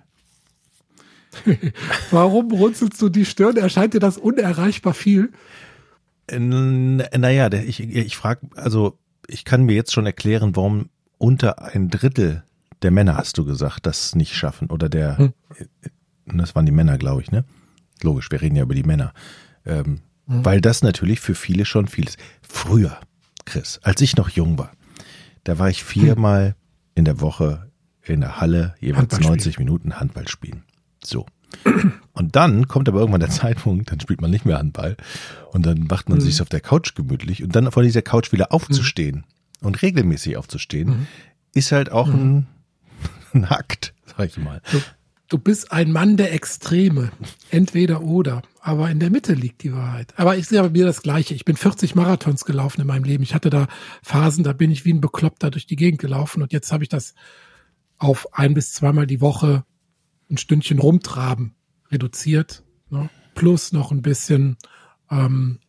Warum 2.11 2.51
runzelst 2.51 3.01
du 3.01 3.09
die 3.09 3.25
Stirn? 3.25 3.57
Erscheint 3.57 3.95
dir 3.95 4.01
das 4.01 4.19
unerreichbar 4.19 4.95
viel? 4.95 5.33
Naja, 6.31 7.53
ich, 7.53 7.81
ich 7.81 8.17
frage, 8.17 8.49
also 8.57 8.99
ich 9.27 9.45
kann 9.45 9.65
mir 9.65 9.75
jetzt 9.75 9.93
schon 9.93 10.07
erklären, 10.07 10.57
warum 10.57 10.89
unter 11.19 11.63
ein 11.63 11.89
Drittel 11.89 12.45
der 12.83 12.91
Männer, 12.91 13.17
hast 13.17 13.39
du 13.39 13.45
gesagt, 13.45 13.87
das 13.87 14.15
nicht 14.15 14.35
schaffen. 14.35 14.71
Oder 14.71 14.89
der, 14.89 15.19
hm. 15.19 15.33
das 16.27 16.55
waren 16.55 16.67
die 16.67 16.73
Männer, 16.73 16.99
glaube 16.99 17.23
ich, 17.23 17.31
ne? 17.31 17.45
Logisch, 18.03 18.31
wir 18.31 18.41
reden 18.41 18.57
ja 18.57 18.63
über 18.63 18.75
die 18.75 18.83
Männer. 18.83 19.13
Ähm, 19.65 20.01
hm. 20.27 20.45
Weil 20.45 20.61
das 20.61 20.83
natürlich 20.83 21.21
für 21.21 21.35
viele 21.35 21.65
schon 21.65 21.87
viel 21.87 22.07
ist. 22.07 22.19
Früher, 22.43 22.99
Chris, 23.45 23.81
als 23.83 24.01
ich 24.01 24.17
noch 24.17 24.29
jung 24.29 24.59
war, 24.59 24.73
da 25.45 25.59
war 25.59 25.71
ich 25.71 25.85
viermal 25.85 26.49
hm. 26.49 26.55
in 26.95 27.05
der 27.05 27.21
Woche 27.21 27.71
in 28.05 28.21
der 28.21 28.41
Halle, 28.41 28.75
jeweils 28.81 29.19
90 29.19 29.59
Minuten 29.59 30.01
Handball 30.01 30.29
spielen. 30.29 30.65
So. 31.05 31.27
Und 32.13 32.37
dann 32.37 32.67
kommt 32.67 32.89
aber 32.89 33.01
irgendwann 33.01 33.21
der 33.21 33.31
Zeitpunkt, 33.43 33.91
dann 33.93 34.01
spielt 34.01 34.21
man 34.21 34.31
nicht 34.31 34.45
mehr 34.45 34.59
Handball 34.59 34.97
und 35.53 35.67
dann 35.67 35.87
macht 35.89 36.09
man 36.09 36.19
mhm. 36.19 36.23
sich 36.23 36.43
auf 36.43 36.49
der 36.49 36.61
Couch 36.61 36.95
gemütlich 36.95 37.43
und 37.43 37.55
dann 37.55 37.71
von 37.71 37.85
dieser 37.85 38.03
Couch 38.03 38.33
wieder 38.33 38.53
aufzustehen 38.53 39.25
mhm. 39.61 39.67
und 39.67 39.83
regelmäßig 39.83 40.37
aufzustehen, 40.37 40.89
mhm. 40.89 41.07
ist 41.55 41.73
halt 41.73 41.93
auch 41.93 42.09
ein, 42.09 42.47
ein 43.35 43.45
Akt, 43.45 43.95
sag 44.05 44.29
ich 44.29 44.39
mal. 44.39 44.61
Du, 44.71 44.81
du 45.29 45.39
bist 45.39 45.73
ein 45.73 45.93
Mann 45.93 46.17
der 46.17 46.33
Extreme, 46.33 47.11
entweder 47.51 48.03
oder, 48.03 48.43
aber 48.61 48.91
in 48.91 49.01
der 49.01 49.11
Mitte 49.11 49.35
liegt 49.35 49.63
die 49.63 49.73
Wahrheit. 49.73 50.15
Aber 50.17 50.37
ich 50.37 50.47
sehe 50.47 50.63
bei 50.63 50.71
mir 50.71 50.85
das 50.85 51.03
Gleiche. 51.03 51.35
Ich 51.35 51.45
bin 51.45 51.57
40 51.57 51.95
Marathons 51.95 52.45
gelaufen 52.45 52.81
in 52.81 52.87
meinem 52.87 53.05
Leben. 53.05 53.23
Ich 53.23 53.35
hatte 53.35 53.51
da 53.51 53.67
Phasen, 54.03 54.45
da 54.45 54.53
bin 54.53 54.71
ich 54.71 54.85
wie 54.85 54.93
ein 54.93 55.01
Bekloppter 55.01 55.51
durch 55.51 55.67
die 55.67 55.77
Gegend 55.77 56.01
gelaufen 56.01 56.43
und 56.43 56.53
jetzt 56.53 56.73
habe 56.73 56.85
ich 56.85 56.89
das 56.89 57.15
auf 57.99 58.27
ein 58.33 58.55
bis 58.55 58.73
zweimal 58.73 59.07
die 59.07 59.21
Woche 59.21 59.65
ein 60.31 60.37
Stündchen 60.37 60.79
rumtraben 60.79 61.55
reduziert. 61.91 62.65
Ne? 62.91 63.09
Plus 63.35 63.73
noch 63.73 63.93
ein 63.93 64.03
bisschen 64.03 64.57
ähm, 65.11 65.61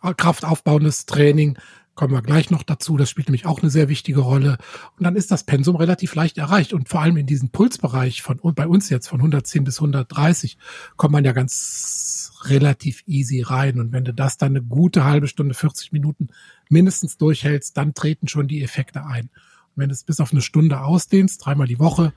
kraftaufbauendes 0.00 1.06
Training. 1.06 1.58
Kommen 1.94 2.14
wir 2.14 2.22
gleich 2.22 2.50
noch 2.50 2.62
dazu. 2.62 2.96
Das 2.96 3.10
spielt 3.10 3.28
nämlich 3.28 3.44
auch 3.44 3.60
eine 3.60 3.70
sehr 3.70 3.88
wichtige 3.88 4.20
Rolle. 4.20 4.56
Und 4.96 5.04
dann 5.04 5.14
ist 5.14 5.30
das 5.30 5.44
Pensum 5.44 5.76
relativ 5.76 6.14
leicht 6.14 6.38
erreicht. 6.38 6.72
Und 6.72 6.88
vor 6.88 7.02
allem 7.02 7.18
in 7.18 7.26
diesem 7.26 7.50
Pulsbereich 7.50 8.22
von 8.22 8.40
bei 8.54 8.66
uns 8.66 8.88
jetzt 8.88 9.08
von 9.08 9.20
110 9.20 9.64
bis 9.64 9.78
130 9.78 10.56
kommt 10.96 11.12
man 11.12 11.24
ja 11.24 11.32
ganz 11.32 12.32
relativ 12.44 13.02
easy 13.06 13.42
rein. 13.42 13.78
Und 13.78 13.92
wenn 13.92 14.04
du 14.04 14.14
das 14.14 14.38
dann 14.38 14.52
eine 14.52 14.62
gute 14.62 15.04
halbe 15.04 15.28
Stunde, 15.28 15.54
40 15.54 15.92
Minuten 15.92 16.28
mindestens 16.70 17.18
durchhältst, 17.18 17.76
dann 17.76 17.92
treten 17.92 18.26
schon 18.26 18.48
die 18.48 18.62
Effekte 18.62 19.04
ein. 19.04 19.24
Und 19.24 19.82
wenn 19.82 19.88
du 19.90 19.92
es 19.92 20.04
bis 20.04 20.20
auf 20.20 20.32
eine 20.32 20.40
Stunde 20.40 20.80
ausdehnst, 20.80 21.44
dreimal 21.44 21.66
die 21.66 21.78
Woche, 21.78 22.14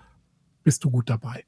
bist 0.64 0.86
du 0.86 0.90
gut 0.90 1.10
dabei. 1.10 1.44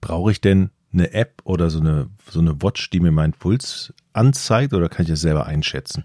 Brauche 0.00 0.30
ich 0.30 0.40
denn 0.40 0.70
eine 0.92 1.12
App 1.12 1.42
oder 1.44 1.68
so 1.68 1.80
eine, 1.80 2.08
so 2.30 2.40
eine 2.40 2.62
Watch, 2.62 2.88
die 2.90 3.00
mir 3.00 3.12
meinen 3.12 3.34
Puls 3.34 3.92
anzeigt 4.14 4.72
oder 4.72 4.88
kann 4.88 5.04
ich 5.04 5.10
das 5.10 5.20
selber 5.20 5.46
einschätzen? 5.46 6.04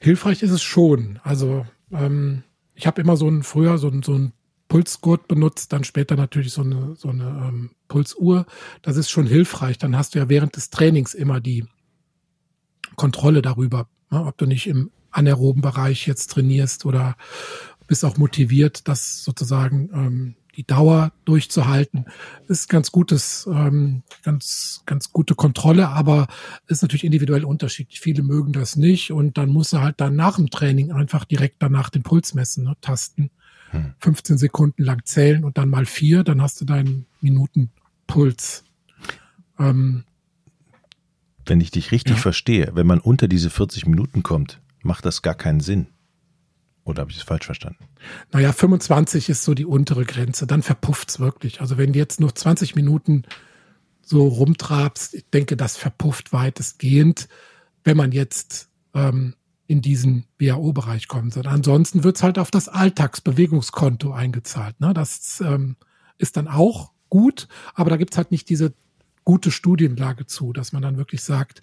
Hilfreich 0.00 0.42
ist 0.42 0.50
es 0.50 0.62
schon. 0.62 1.20
Also 1.22 1.66
ähm, 1.92 2.42
ich 2.74 2.86
habe 2.86 3.00
immer 3.00 3.16
so 3.16 3.28
ein 3.28 3.42
früher 3.42 3.78
so 3.78 3.88
ein, 3.88 4.02
so 4.02 4.14
ein 4.14 4.32
Pulsgurt 4.68 5.28
benutzt, 5.28 5.72
dann 5.72 5.84
später 5.84 6.16
natürlich 6.16 6.52
so 6.52 6.62
eine, 6.62 6.94
so 6.96 7.08
eine 7.08 7.24
ähm, 7.24 7.70
Pulsuhr. 7.88 8.46
Das 8.82 8.96
ist 8.96 9.10
schon 9.10 9.26
hilfreich. 9.26 9.78
Dann 9.78 9.96
hast 9.96 10.14
du 10.14 10.18
ja 10.18 10.28
während 10.28 10.56
des 10.56 10.70
Trainings 10.70 11.12
immer 11.12 11.40
die 11.40 11.66
Kontrolle 12.96 13.42
darüber, 13.42 13.88
ne, 14.10 14.24
ob 14.24 14.38
du 14.38 14.46
nicht 14.46 14.66
im 14.66 14.90
anaeroben 15.10 15.60
Bereich 15.60 16.06
jetzt 16.06 16.28
trainierst 16.28 16.86
oder 16.86 17.16
bist 17.86 18.04
auch 18.04 18.16
motiviert, 18.16 18.86
das 18.86 19.24
sozusagen 19.24 19.90
ähm, 19.92 20.34
die 20.60 20.66
Dauer 20.66 21.12
durchzuhalten, 21.24 22.04
ist 22.46 22.68
ganz 22.68 22.92
gutes, 22.92 23.48
ähm, 23.50 24.02
ganz, 24.22 24.82
ganz 24.84 25.10
gute 25.10 25.34
Kontrolle, 25.34 25.88
aber 25.88 26.26
ist 26.66 26.82
natürlich 26.82 27.04
individuell 27.04 27.44
unterschiedlich. 27.44 28.00
Viele 28.00 28.22
mögen 28.22 28.52
das 28.52 28.76
nicht 28.76 29.10
und 29.10 29.38
dann 29.38 29.48
muss 29.48 29.72
er 29.72 29.80
halt 29.80 30.02
dann 30.02 30.16
nach 30.16 30.36
dem 30.36 30.50
Training 30.50 30.92
einfach 30.92 31.24
direkt 31.24 31.62
danach 31.62 31.88
den 31.88 32.02
Puls 32.02 32.34
messen, 32.34 32.64
ne, 32.64 32.76
tasten, 32.82 33.30
hm. 33.70 33.94
15 34.00 34.36
Sekunden 34.36 34.82
lang 34.82 35.00
zählen 35.04 35.44
und 35.44 35.56
dann 35.56 35.70
mal 35.70 35.86
vier, 35.86 36.24
dann 36.24 36.42
hast 36.42 36.60
du 36.60 36.66
deinen 36.66 37.06
Minutenpuls. 37.22 38.64
Ähm, 39.58 40.04
wenn 41.46 41.62
ich 41.62 41.70
dich 41.70 41.90
richtig 41.90 42.16
ja. 42.16 42.22
verstehe, 42.22 42.72
wenn 42.74 42.86
man 42.86 43.00
unter 43.00 43.28
diese 43.28 43.48
40 43.48 43.86
Minuten 43.86 44.22
kommt, 44.22 44.60
macht 44.82 45.06
das 45.06 45.22
gar 45.22 45.34
keinen 45.34 45.60
Sinn. 45.60 45.86
Oder 46.84 47.02
habe 47.02 47.10
ich 47.10 47.18
es 47.18 47.22
falsch 47.22 47.46
verstanden? 47.46 47.84
Naja, 48.32 48.52
25 48.52 49.28
ist 49.28 49.44
so 49.44 49.54
die 49.54 49.66
untere 49.66 50.04
Grenze. 50.04 50.46
Dann 50.46 50.62
verpufft 50.62 51.10
es 51.10 51.20
wirklich. 51.20 51.60
Also 51.60 51.78
wenn 51.78 51.92
du 51.92 51.98
jetzt 51.98 52.20
nur 52.20 52.34
20 52.34 52.74
Minuten 52.74 53.24
so 54.02 54.26
rumtrabst, 54.26 55.14
ich 55.14 55.28
denke, 55.30 55.56
das 55.56 55.76
verpufft 55.76 56.32
weitestgehend, 56.32 57.28
wenn 57.84 57.96
man 57.96 58.12
jetzt 58.12 58.68
ähm, 58.94 59.34
in 59.66 59.82
diesen 59.82 60.26
WHO-Bereich 60.38 61.06
kommt. 61.06 61.36
Und 61.36 61.46
ansonsten 61.46 62.02
wird 62.02 62.16
es 62.16 62.22
halt 62.22 62.38
auf 62.38 62.50
das 62.50 62.68
Alltagsbewegungskonto 62.68 64.12
eingezahlt. 64.12 64.80
Ne? 64.80 64.92
Das 64.94 65.40
ähm, 65.40 65.76
ist 66.18 66.36
dann 66.36 66.48
auch 66.48 66.92
gut, 67.08 67.46
aber 67.74 67.90
da 67.90 67.96
gibt 67.96 68.12
es 68.12 68.16
halt 68.16 68.32
nicht 68.32 68.48
diese 68.48 68.72
gute 69.24 69.52
Studienlage 69.52 70.26
zu, 70.26 70.52
dass 70.52 70.72
man 70.72 70.82
dann 70.82 70.96
wirklich 70.96 71.22
sagt, 71.22 71.62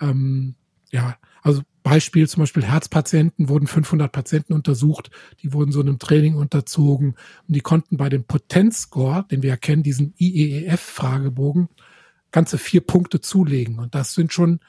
ähm, 0.00 0.54
ja, 0.92 1.16
also 1.42 1.62
Beispiel 1.82 2.28
zum 2.28 2.42
Beispiel 2.42 2.64
Herzpatienten 2.64 3.48
wurden 3.48 3.66
500 3.66 4.10
Patienten 4.12 4.52
untersucht, 4.52 5.10
die 5.42 5.52
wurden 5.52 5.72
so 5.72 5.80
einem 5.80 5.98
Training 5.98 6.34
unterzogen 6.34 7.14
und 7.48 7.56
die 7.56 7.60
konnten 7.60 7.96
bei 7.96 8.08
dem 8.08 8.24
Potenzscore, 8.24 9.24
den 9.30 9.42
wir 9.42 9.50
ja 9.50 9.56
kennen, 9.56 9.82
diesen 9.82 10.14
IEEF-Fragebogen, 10.18 11.68
ganze 12.32 12.58
vier 12.58 12.82
Punkte 12.82 13.20
zulegen. 13.20 13.78
Und 13.78 13.94
das 13.94 14.14
sind 14.14 14.32
schon 14.32 14.60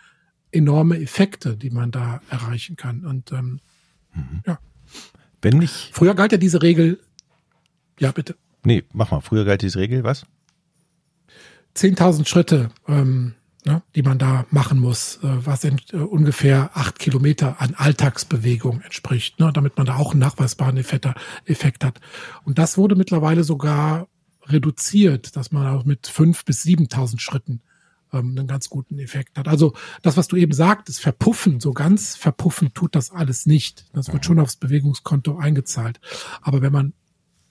enorme 0.52 1.00
Effekte, 1.00 1.58
die 1.58 1.70
man 1.70 1.92
da 1.92 2.22
erreichen 2.30 2.76
kann. 2.76 3.06
Und 3.06 3.32
ähm, 3.32 3.60
mhm. 4.14 4.42
ja. 4.46 4.60
Wenn 5.42 5.62
ich. 5.62 5.90
Früher 5.94 6.16
galt 6.16 6.32
ja 6.32 6.38
diese 6.38 6.62
Regel. 6.62 7.00
Ja, 8.00 8.12
bitte. 8.12 8.36
Nee, 8.64 8.84
mach 8.94 9.12
mal. 9.12 9.22
Früher 9.22 9.46
galt 9.46 9.62
diese 9.62 9.80
Regel, 9.80 10.04
was? 10.04 10.26
10.000 11.76 12.28
Schritte 12.28 12.70
ähm, 12.88 13.34
ne, 13.66 13.82
die 13.96 14.02
man 14.02 14.18
da 14.18 14.46
machen 14.50 14.80
muss, 14.80 15.18
äh, 15.18 15.46
was 15.46 15.64
in, 15.64 15.80
äh, 15.92 15.98
ungefähr 15.98 16.72
acht 16.74 17.00
Kilometer 17.00 17.62
an 17.62 17.76
Alltagsbewegung 17.76 18.82
entspricht, 18.82 19.40
ne, 19.40 19.52
damit 19.54 19.78
man 19.78 19.86
da 19.86 19.96
auch 19.96 20.12
einen 20.12 20.20
nachweisbaren 20.20 20.78
Effekt, 20.78 21.84
hat. 21.84 22.00
Und 22.44 22.58
das 22.58 22.78
wurde 22.78 22.96
mittlerweile 22.96 23.44
sogar 23.44 24.08
reduziert, 24.46 25.36
dass 25.36 25.52
man 25.52 25.68
auch 25.68 25.86
mit 25.86 26.08
fünf 26.08 26.46
bis 26.46 26.64
siebentausend 26.64 27.22
Schritten 27.22 27.62
ähm, 28.12 28.36
einen 28.38 28.48
ganz 28.48 28.70
guten 28.70 29.00
Effekt 29.00 29.38
hat. 29.38 29.48
Also 29.48 29.74
das, 30.02 30.18
was 30.18 30.28
du 30.28 30.36
eben 30.36 30.54
sagtest, 30.54 31.00
verpuffen, 31.00 31.60
so 31.60 31.74
ganz 31.74 32.16
verpuffen 32.16 32.74
tut 32.74 32.96
das 32.96 33.12
alles 33.12 33.46
nicht. 33.46 33.86
Das 33.94 34.12
wird 34.12 34.26
schon 34.26 34.40
aufs 34.40 34.56
Bewegungskonto 34.56 35.38
eingezahlt. 35.38 36.00
Aber 36.42 36.62
wenn 36.62 36.74
man 36.74 36.94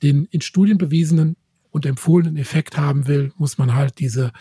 den 0.03 0.27
in 0.27 0.41
Studien 0.41 0.79
bewiesenen 0.79 1.37
und 1.71 1.87
empfohlenen 1.87 2.37
Effekt 2.37 2.77
haben 2.77 3.07
will, 3.07 3.33
muss 3.37 3.59
man 3.59 3.75
halt 3.75 3.99
diese 3.99 4.33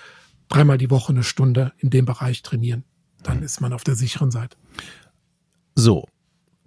dreimal 0.50 0.78
die 0.78 0.90
Woche 0.90 1.14
eine 1.14 1.24
Stunde 1.24 1.74
in 1.78 1.90
dem 1.90 2.06
Bereich 2.06 2.44
trainieren. 2.44 2.84
Dann 3.24 3.38
mhm. 3.38 3.44
ist 3.44 3.62
man 3.62 3.74
auf 3.74 3.84
der 3.84 3.96
sicheren 3.96 4.32
Seite. 4.32 4.58
So, 5.76 6.08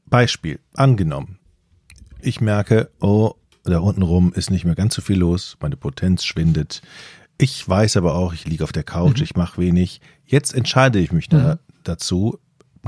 Beispiel, 0.07 0.61
angenommen. 0.75 1.39
Ich 2.21 2.41
merke, 2.41 2.91
oh, 3.01 3.35
da 3.65 3.79
unten 3.79 4.03
rum 4.03 4.33
ist 4.33 4.51
nicht 4.51 4.65
mehr 4.65 4.75
ganz 4.75 4.95
so 4.95 5.03
viel 5.03 5.19
los, 5.19 5.57
meine 5.61 5.77
Potenz 5.77 6.25
schwindet. 6.25 6.83
Ich 7.39 7.69
weiß 7.69 7.97
aber 7.97 8.15
auch, 8.15 8.33
ich 8.33 8.47
liege 8.47 8.65
auf 8.65 8.73
der 8.73 8.85
Couch, 8.85 9.19
mhm. 9.19 9.25
ich 9.25 9.37
mache 9.37 9.61
wenig. 9.61 10.01
Jetzt 10.25 10.55
entscheide 10.55 10.99
ich 10.99 11.12
mich 11.12 11.29
da, 11.29 11.55
mhm. 11.55 11.59
dazu, 11.85 12.39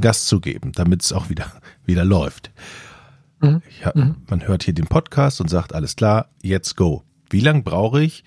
Gas 0.00 0.26
zu 0.26 0.40
geben, 0.40 0.72
damit 0.72 1.02
es 1.02 1.12
auch 1.12 1.28
wieder, 1.28 1.52
wieder 1.84 2.04
läuft. 2.04 2.52
Mhm. 3.40 3.62
Hab, 3.82 3.96
mhm. 3.96 4.16
man 4.28 4.46
hört 4.46 4.64
hier 4.64 4.74
den 4.74 4.86
Podcast 4.86 5.40
und 5.40 5.48
sagt, 5.48 5.74
alles 5.74 5.96
klar, 5.96 6.30
jetzt 6.42 6.76
go. 6.76 7.04
Wie 7.30 7.40
lange 7.40 7.62
brauche 7.62 8.02
ich, 8.02 8.24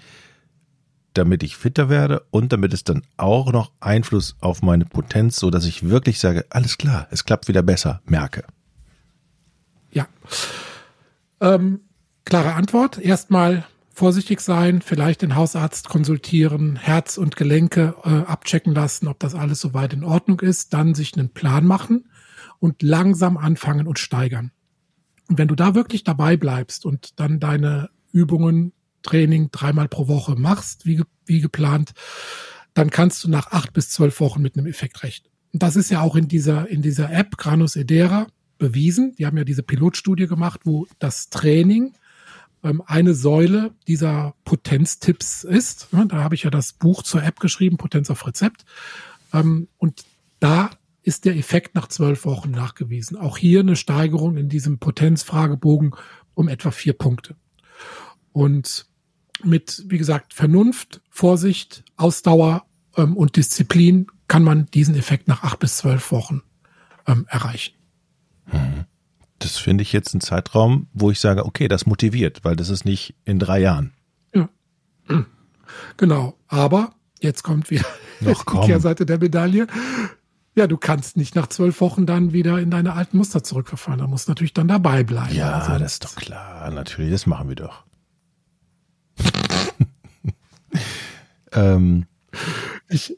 damit 1.18 1.44
ich 1.44 1.58
fitter 1.58 1.90
werde 1.90 2.24
und 2.32 2.54
damit 2.54 2.74
es 2.74 2.84
dann 2.84 3.02
auch 3.18 3.52
noch 3.52 3.72
Einfluss 3.80 4.36
auf 4.40 4.62
meine 4.62 4.86
Potenz, 4.86 5.38
so 5.38 5.50
dass 5.50 5.66
ich 5.66 5.90
wirklich 5.90 6.20
sage, 6.20 6.46
alles 6.50 6.78
klar, 6.78 7.08
es 7.12 7.26
klappt 7.26 7.48
wieder 7.48 7.64
besser, 7.64 8.02
merke. 8.06 8.44
Ja. 9.92 10.08
Ähm, 11.40 11.82
klare 12.26 12.54
Antwort. 12.54 12.98
Erstmal 13.00 13.66
vorsichtig 13.94 14.42
sein, 14.42 14.82
vielleicht 14.82 15.24
den 15.24 15.36
Hausarzt 15.36 15.90
konsultieren, 15.90 16.76
Herz 16.76 17.18
und 17.18 17.36
Gelenke 17.36 17.96
äh, 18.04 18.10
abchecken 18.10 18.76
lassen, 18.76 19.08
ob 19.08 19.20
das 19.20 19.34
alles 19.34 19.60
soweit 19.60 19.94
in 19.94 20.04
Ordnung 20.04 20.40
ist, 20.42 20.74
dann 20.74 20.94
sich 20.94 21.18
einen 21.18 21.30
Plan 21.30 21.66
machen 21.66 22.06
und 22.60 22.84
langsam 22.84 23.38
anfangen 23.38 23.88
und 23.88 23.98
steigern. 23.98 24.52
Und 25.28 25.38
wenn 25.38 25.48
du 25.48 25.56
da 25.56 25.74
wirklich 25.74 26.04
dabei 26.04 26.38
bleibst 26.38 26.86
und 26.86 27.20
dann 27.20 27.40
deine 27.40 27.90
Übungen 28.12 28.72
Training 29.08 29.50
dreimal 29.52 29.88
pro 29.88 30.08
Woche 30.08 30.36
machst, 30.36 30.86
wie, 30.86 31.02
wie 31.26 31.42
geplant, 31.42 31.94
dann 32.74 32.90
kannst 32.90 33.24
du 33.24 33.30
nach 33.30 33.52
acht 33.52 33.74
bis 33.74 33.90
zwölf 33.90 34.20
Wochen 34.20 34.42
mit 34.42 34.58
einem 34.58 34.68
Effekt 34.68 35.02
rechnen. 35.04 35.32
Und 35.54 35.64
das 35.64 35.76
ist 35.76 35.90
ja 35.90 36.02
auch 36.02 36.16
in 36.16 36.28
dieser, 36.28 36.68
in 36.68 36.82
dieser 36.82 37.12
App 37.12 37.38
Granus 37.38 37.76
Edera 37.76 38.28
bewiesen. 38.58 39.16
Die 39.18 39.26
haben 39.26 39.38
ja 39.38 39.44
diese 39.44 39.64
Pilotstudie 39.64 40.28
gemacht, 40.28 40.62
wo 40.66 40.86
das 41.00 41.30
Training 41.30 41.94
ähm, 42.64 42.84
eine 42.86 43.14
Säule 43.14 43.72
dieser 43.88 44.36
Potenztipps 44.46 45.44
ist. 45.44 45.88
Da 45.92 46.24
habe 46.24 46.36
ich 46.36 46.44
ja 46.44 46.50
das 46.50 46.74
Buch 46.74 47.04
zur 47.04 47.24
App 47.24 47.40
geschrieben, 47.40 47.78
Potenz 47.78 48.10
auf 48.10 48.28
Rezept. 48.28 48.66
Ähm, 49.34 49.68
und 49.78 50.06
da 50.40 50.70
ist 51.02 51.26
der 51.26 51.38
Effekt 51.38 51.74
nach 51.74 51.88
zwölf 51.88 52.26
Wochen 52.26 52.52
nachgewiesen. 52.52 53.18
Auch 53.18 53.38
hier 53.38 53.62
eine 53.62 53.76
Steigerung 53.76 54.38
in 54.38 54.50
diesem 54.50 54.78
Potenzfragebogen 54.78 55.96
um 56.34 56.50
etwa 56.50 56.70
vier 56.72 56.94
Punkte. 56.94 57.36
Und 58.34 58.86
mit, 59.44 59.84
wie 59.88 59.98
gesagt, 59.98 60.34
Vernunft, 60.34 61.01
Vorsicht, 61.10 61.84
Ausdauer 61.96 62.65
ähm, 62.96 63.15
und 63.15 63.36
Disziplin 63.36 64.08
kann 64.27 64.44
man 64.44 64.65
diesen 64.67 64.96
Effekt 64.96 65.27
nach 65.27 65.44
acht 65.44 65.60
bis 65.60 65.77
zwölf 65.77 66.12
Wochen 66.12 66.41
ähm, 67.08 67.25
erreichen. 67.29 67.74
Mhm. 68.51 68.86
Das 69.39 69.58
finde 69.58 69.84
ich 69.84 69.94
jetzt 69.94 70.13
ein 70.13 70.22
Zeitraum, 70.22 70.88
wo 70.94 71.12
ich 71.12 71.20
sage, 71.20 71.46
okay, 71.46 71.67
das 71.67 71.86
motiviert, 71.86 72.44
weil 72.44 72.56
das 72.56 72.70
ist 72.70 72.86
nicht 72.86 73.15
in 73.24 73.39
drei 73.39 73.60
Jahren. 73.60 73.94
Ja. 74.34 74.50
Genau. 75.98 76.38
Aber 76.48 76.94
jetzt 77.20 77.44
kommt 77.44 77.70
wieder 77.70 77.86
Noch 78.22 78.46
die 78.46 78.65
Kehrseite 78.65 79.06
der 79.06 79.20
Medaille. 79.20 79.67
Ja, 80.56 80.65
du 80.65 80.77
kannst 80.77 81.17
nicht 81.17 81.36
nach 81.36 81.48
zwölf 81.48 81.82
Wochen 81.82 82.06
dann 82.06 82.34
wieder 82.34 82.58
in 82.60 82.72
deine 82.72 82.94
alten 82.94 83.17
Muster 83.17 83.44
zurückverfallen. 83.44 84.00
Da 84.00 84.08
musst 84.08 84.27
du 84.27 84.32
natürlich 84.32 84.53
dann 84.53 84.67
dabei 84.67 85.03
bleiben. 85.03 85.36
Ja, 85.36 85.60
also, 85.60 85.77
das 85.77 85.94
ist 85.94 86.06
doch 86.06 86.15
klar. 86.15 86.72
Natürlich, 86.72 87.12
das 87.12 87.27
machen 87.27 87.50
wir 87.50 87.56
doch. 87.56 87.84
Ähm, 91.58 92.06
ich, 92.90 93.18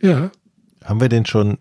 ja. 0.00 0.30
Haben 0.84 1.00
wir 1.00 1.08
denn 1.08 1.26
schon 1.26 1.58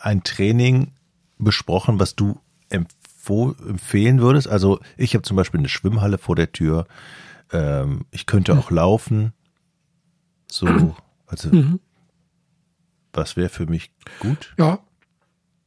ein 0.00 0.22
Training 0.22 0.92
besprochen, 1.38 2.00
was 2.00 2.16
du 2.16 2.40
empfehlen 2.70 4.20
würdest? 4.20 4.48
Also 4.48 4.80
ich 4.96 5.14
habe 5.14 5.22
zum 5.22 5.36
Beispiel 5.36 5.60
eine 5.60 5.68
Schwimmhalle 5.68 6.16
vor 6.16 6.34
der 6.34 6.50
Tür. 6.52 6.86
Ähm, 7.52 8.06
ich 8.10 8.24
könnte 8.24 8.58
auch 8.58 8.70
laufen. 8.70 9.32
So, 10.50 10.96
also 11.26 11.50
mhm. 11.50 11.78
was 13.12 13.36
wäre 13.36 13.50
für 13.50 13.66
mich 13.66 13.92
gut? 14.20 14.54
Ja, 14.58 14.78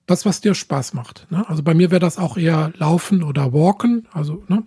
das, 0.08 0.26
was 0.26 0.42
dir 0.42 0.56
Spaß 0.56 0.94
macht. 0.94 1.28
Ne? 1.30 1.48
Also 1.48 1.62
bei 1.64 1.74
mir 1.74 1.92
wäre 1.92 2.00
das 2.00 2.18
auch 2.18 2.36
eher 2.36 2.74
Laufen 2.78 3.24
oder 3.24 3.54
Walken. 3.54 4.08
Also 4.12 4.44
ne? 4.48 4.64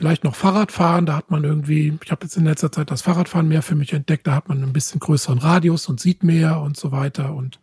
Vielleicht 0.00 0.24
noch 0.24 0.34
Fahrradfahren. 0.34 1.04
Da 1.04 1.14
hat 1.14 1.30
man 1.30 1.44
irgendwie, 1.44 1.98
ich 2.02 2.10
habe 2.10 2.24
jetzt 2.24 2.34
in 2.38 2.46
letzter 2.46 2.72
Zeit 2.72 2.90
das 2.90 3.02
Fahrradfahren 3.02 3.48
mehr 3.48 3.60
für 3.60 3.74
mich 3.74 3.92
entdeckt. 3.92 4.26
Da 4.26 4.34
hat 4.34 4.48
man 4.48 4.62
ein 4.62 4.72
bisschen 4.72 4.98
größeren 4.98 5.38
Radius 5.38 5.88
und 5.88 6.00
sieht 6.00 6.24
mehr 6.24 6.62
und 6.62 6.74
so 6.78 6.90
weiter. 6.90 7.34
Und 7.34 7.60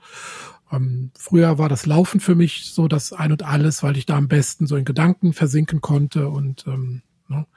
ähm, 0.72 1.10
früher 1.18 1.58
war 1.58 1.68
das 1.68 1.88
Laufen 1.88 2.20
für 2.20 2.36
mich 2.36 2.72
so 2.72 2.88
das 2.88 3.12
Ein 3.12 3.32
und 3.32 3.42
Alles, 3.42 3.82
weil 3.82 3.98
ich 3.98 4.06
da 4.06 4.18
am 4.18 4.28
besten 4.28 4.68
so 4.68 4.76
in 4.76 4.86
Gedanken 4.86 5.34
versinken 5.34 5.82
konnte 5.82 6.30
und 6.30 6.68
ähm, 6.68 7.02
ne, 7.28 7.48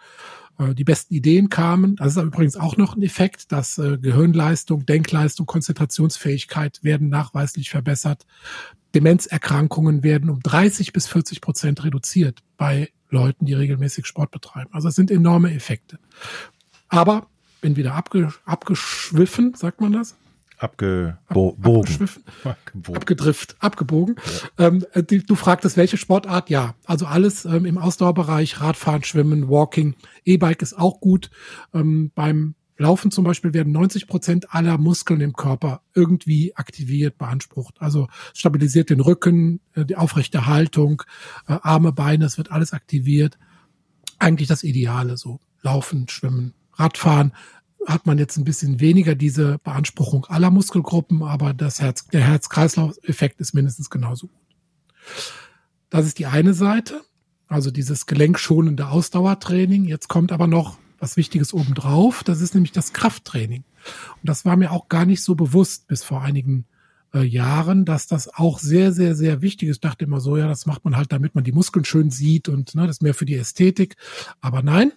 äh, 0.59 0.75
die 0.75 0.85
besten 0.85 1.13
Ideen 1.13 1.51
kamen. 1.51 1.97
Das 1.97 2.17
ist 2.17 2.23
übrigens 2.23 2.57
auch 2.57 2.79
noch 2.79 2.97
ein 2.97 3.03
Effekt, 3.03 3.53
dass 3.53 3.77
äh, 3.77 3.99
Gehirnleistung, 3.99 4.87
Denkleistung, 4.87 5.45
Konzentrationsfähigkeit 5.45 6.83
werden 6.83 7.11
nachweislich 7.11 7.69
verbessert. 7.69 8.25
Demenzerkrankungen 8.95 10.03
werden 10.03 10.31
um 10.31 10.41
30 10.41 10.95
bis 10.95 11.07
40 11.07 11.43
Prozent 11.43 11.85
reduziert 11.85 12.43
bei 12.57 12.89
Leuten, 13.11 13.47
die 13.47 13.55
regelmäßig 13.55 14.07
Sport 14.07 14.31
betreiben. 14.31 14.71
Also 14.73 14.89
es 14.89 14.95
sind 14.95 15.11
enorme 15.11 15.53
Effekte. 15.55 15.99
Aber 16.89 17.27
bin 17.61 17.77
wieder 17.77 17.95
abge, 17.95 18.33
abgeschwiffen, 18.45 19.55
sagt 19.55 19.81
man 19.81 19.93
das? 19.93 20.17
abgebogen. 20.61 22.09
Ab, 22.45 22.57
abgedrift, 22.95 23.57
abgebogen. 23.61 24.17
Ja. 24.59 24.67
Ähm, 24.67 24.85
die, 24.95 25.25
du 25.25 25.35
fragtest, 25.35 25.77
welche 25.77 25.97
Sportart? 25.97 26.51
Ja, 26.51 26.75
also 26.85 27.07
alles 27.07 27.45
ähm, 27.45 27.65
im 27.65 27.79
Ausdauerbereich, 27.79 28.61
Radfahren, 28.61 29.03
Schwimmen, 29.03 29.49
Walking, 29.49 29.97
E-Bike 30.25 30.63
ist 30.63 30.79
auch 30.79 31.01
gut. 31.01 31.31
Ähm, 31.73 32.13
beim 32.15 32.55
Laufen 32.81 33.11
zum 33.11 33.25
Beispiel 33.25 33.53
werden 33.53 33.73
90 33.73 34.07
Prozent 34.07 34.55
aller 34.55 34.79
Muskeln 34.79 35.21
im 35.21 35.35
Körper 35.35 35.83
irgendwie 35.95 36.57
aktiviert, 36.57 37.19
beansprucht. 37.19 37.75
Also 37.79 38.09
stabilisiert 38.33 38.89
den 38.89 39.01
Rücken, 39.01 39.61
äh, 39.75 39.85
die 39.85 39.97
aufrechte 39.97 40.47
Haltung, 40.47 41.03
äh, 41.47 41.59
Arme, 41.61 41.93
Beine, 41.93 42.25
es 42.25 42.39
wird 42.39 42.51
alles 42.51 42.73
aktiviert. 42.73 43.39
Eigentlich 44.19 44.49
das 44.49 44.63
Ideale, 44.63 45.19
so 45.19 45.41
Laufen, 45.61 46.09
Schwimmen, 46.09 46.55
Radfahren, 46.73 47.35
hat 47.87 48.07
man 48.07 48.17
jetzt 48.17 48.39
ein 48.39 48.45
bisschen 48.45 48.81
weniger 48.81 49.15
diese 49.15 49.59
Beanspruchung 49.59 50.25
aller 50.27 50.51
Muskelgruppen, 50.51 51.23
aber 51.23 51.53
das 51.53 51.81
Herz, 51.81 52.07
der 52.07 52.23
Herz-Kreislauf-Effekt 52.23 53.41
ist 53.41 53.53
mindestens 53.53 53.91
genauso 53.91 54.29
gut. 54.29 54.57
Das 55.91 56.07
ist 56.07 56.19
die 56.19 56.27
eine 56.27 56.55
Seite, 56.55 57.03
also 57.49 57.71
dieses 57.71 58.07
gelenkschonende 58.07 58.89
Ausdauertraining. 58.89 59.85
Jetzt 59.85 60.09
kommt 60.09 60.33
aber 60.33 60.47
noch 60.47 60.79
was 61.01 61.17
Wichtiges 61.17 61.53
obendrauf. 61.53 62.23
Das 62.23 62.41
ist 62.41 62.55
nämlich 62.55 62.73
das 62.73 62.93
Krafttraining. 62.93 63.65
Und 64.17 64.29
das 64.29 64.45
war 64.45 64.57
mir 64.57 64.71
auch 64.71 64.89
gar 64.89 65.07
nicht 65.07 65.23
so 65.23 65.35
bewusst 65.35 65.89
bis 65.89 66.05
vor 66.05 66.23
einigen 66.23 66.67
äh, 67.15 67.23
Jahren, 67.23 67.85
dass 67.85 68.07
das 68.07 68.33
auch 68.33 68.59
sehr, 68.59 68.93
sehr, 68.93 69.15
sehr 69.15 69.43
wichtig 69.43 69.69
ist. 69.69 69.77
Ich 69.77 69.81
dachte 69.81 70.05
immer 70.05 70.21
so, 70.21 70.37
ja, 70.37 70.47
das 70.47 70.67
macht 70.67 70.85
man 70.85 70.97
halt, 70.97 71.13
damit 71.13 71.35
man 71.35 71.45
die 71.45 71.53
Muskeln 71.53 71.85
schön 71.85 72.11
sieht 72.11 72.49
und 72.49 72.75
ne, 72.75 72.87
das 72.87 72.97
ist 72.97 73.03
mehr 73.03 73.15
für 73.15 73.25
die 73.25 73.37
Ästhetik. 73.37 73.97
Aber 74.41 74.63
nein, 74.63 74.93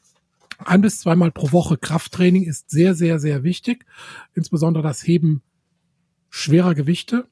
ein 0.59 0.81
bis 0.81 0.99
zweimal 0.99 1.31
pro 1.31 1.51
Woche 1.51 1.77
Krafttraining 1.77 2.43
ist 2.43 2.69
sehr, 2.69 2.93
sehr, 2.95 3.19
sehr 3.19 3.43
wichtig. 3.43 3.85
Insbesondere 4.33 4.83
das 4.83 5.05
Heben 5.05 5.41
schwerer 6.29 6.75
Gewichte. 6.75 7.27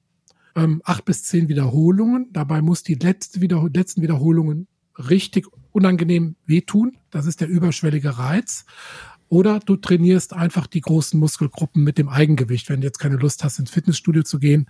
Ähm, 0.53 0.81
acht 0.83 1.05
bis 1.05 1.23
zehn 1.23 1.47
Wiederholungen. 1.47 2.27
Dabei 2.33 2.61
muss 2.61 2.83
die 2.83 2.95
letzte 2.95 3.39
Wiederhol 3.39 3.71
letzten 3.73 4.01
Wiederholungen 4.01 4.67
richtig 5.09 5.47
unangenehm 5.71 6.35
wehtun. 6.45 6.97
Das 7.09 7.25
ist 7.25 7.41
der 7.41 7.47
überschwellige 7.47 8.17
Reiz. 8.17 8.65
Oder 9.29 9.59
du 9.59 9.77
trainierst 9.77 10.33
einfach 10.33 10.67
die 10.67 10.81
großen 10.81 11.17
Muskelgruppen 11.19 11.83
mit 11.83 11.97
dem 11.97 12.09
Eigengewicht, 12.09 12.69
wenn 12.69 12.81
du 12.81 12.87
jetzt 12.87 12.99
keine 12.99 13.15
Lust 13.15 13.43
hast, 13.43 13.59
ins 13.59 13.71
Fitnessstudio 13.71 14.23
zu 14.23 14.39
gehen. 14.39 14.69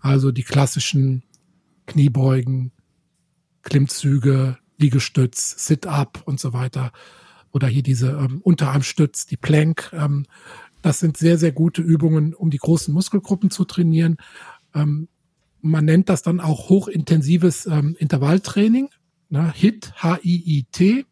Also 0.00 0.32
die 0.32 0.44
klassischen 0.44 1.22
Kniebeugen, 1.86 2.72
Klimmzüge, 3.62 4.56
Liegestütz, 4.78 5.66
Sit-up 5.66 6.22
und 6.24 6.40
so 6.40 6.52
weiter 6.52 6.92
oder 7.50 7.66
hier 7.66 7.82
diese 7.82 8.10
ähm, 8.12 8.40
Unterarmstütz, 8.42 9.26
die 9.26 9.36
Plank. 9.36 9.90
Ähm, 9.92 10.24
das 10.82 11.00
sind 11.00 11.16
sehr, 11.16 11.38
sehr 11.38 11.52
gute 11.52 11.82
Übungen, 11.82 12.34
um 12.34 12.50
die 12.50 12.58
großen 12.58 12.94
Muskelgruppen 12.94 13.50
zu 13.50 13.64
trainieren. 13.64 14.16
Ähm, 14.74 15.08
man 15.60 15.84
nennt 15.84 16.08
das 16.08 16.22
dann 16.22 16.40
auch 16.40 16.68
hochintensives 16.68 17.66
ähm, 17.66 17.96
Intervalltraining, 17.98 18.88
ne? 19.28 19.52
HIT, 19.54 19.92
H-I-I-T. 19.96 21.06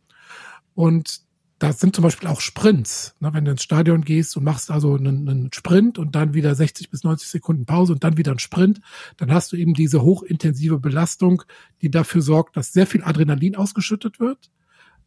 Und 0.75 1.21
da 1.59 1.73
sind 1.73 1.95
zum 1.95 2.03
Beispiel 2.03 2.29
auch 2.29 2.41
Sprints. 2.41 3.15
Ne? 3.21 3.33
Wenn 3.33 3.47
du 3.47 3.51
ins 3.51 3.63
Stadion 3.63 4.03
gehst 4.03 4.37
und 4.37 4.45
machst 4.45 4.71
also 4.71 4.95
einen, 4.95 5.29
einen, 5.29 5.53
Sprint 5.53 5.99
und 5.99 6.15
dann 6.15 6.35
wieder 6.35 6.55
60 6.55 6.91
bis 6.91 7.03
90 7.03 7.29
Sekunden 7.29 7.65
Pause 7.65 7.95
und 7.95 8.05
dann 8.05 8.19
wieder 8.19 8.33
einen 8.33 8.39
Sprint, 8.39 8.81
dann 9.17 9.33
hast 9.33 9.53
du 9.53 9.57
eben 9.57 9.73
diese 9.73 10.03
hochintensive 10.03 10.79
Belastung, 10.79 11.43
die 11.81 11.91
dafür 11.91 12.21
sorgt, 12.21 12.57
dass 12.57 12.73
sehr 12.73 12.87
viel 12.87 13.03
Adrenalin 13.03 13.57
ausgeschüttet 13.57 14.21
wird 14.21 14.51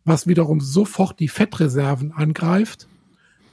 was 0.05 0.27
wiederum 0.27 0.59
sofort 0.59 1.19
die 1.19 1.27
Fettreserven 1.27 2.11
angreift, 2.11 2.87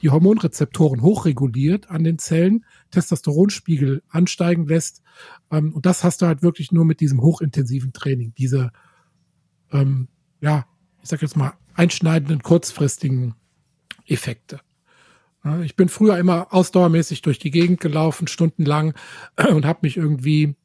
die 0.01 0.09
Hormonrezeptoren 0.09 1.01
hochreguliert 1.01 1.89
an 1.89 2.03
den 2.03 2.19
Zellen, 2.19 2.65
Testosteronspiegel 2.91 4.03
ansteigen 4.09 4.67
lässt. 4.67 5.01
Ähm, 5.51 5.73
und 5.73 5.85
das 5.85 6.03
hast 6.03 6.21
du 6.21 6.27
halt 6.27 6.43
wirklich 6.43 6.71
nur 6.71 6.85
mit 6.85 6.99
diesem 6.99 7.21
hochintensiven 7.21 7.93
Training, 7.93 8.33
diese, 8.37 8.71
ähm, 9.71 10.07
ja, 10.41 10.65
ich 11.01 11.09
sag 11.09 11.21
jetzt 11.21 11.37
mal, 11.37 11.53
einschneidenden, 11.73 12.41
kurzfristigen 12.41 13.35
Effekte. 14.05 14.59
Ich 15.63 15.75
bin 15.75 15.87
früher 15.87 16.17
immer 16.17 16.47
ausdauermäßig 16.53 17.21
durch 17.21 17.39
die 17.39 17.51
Gegend 17.51 17.79
gelaufen, 17.79 18.27
stundenlang, 18.27 18.93
und 19.49 19.65
habe 19.65 19.79
mich 19.83 19.97
irgendwie 19.97 20.55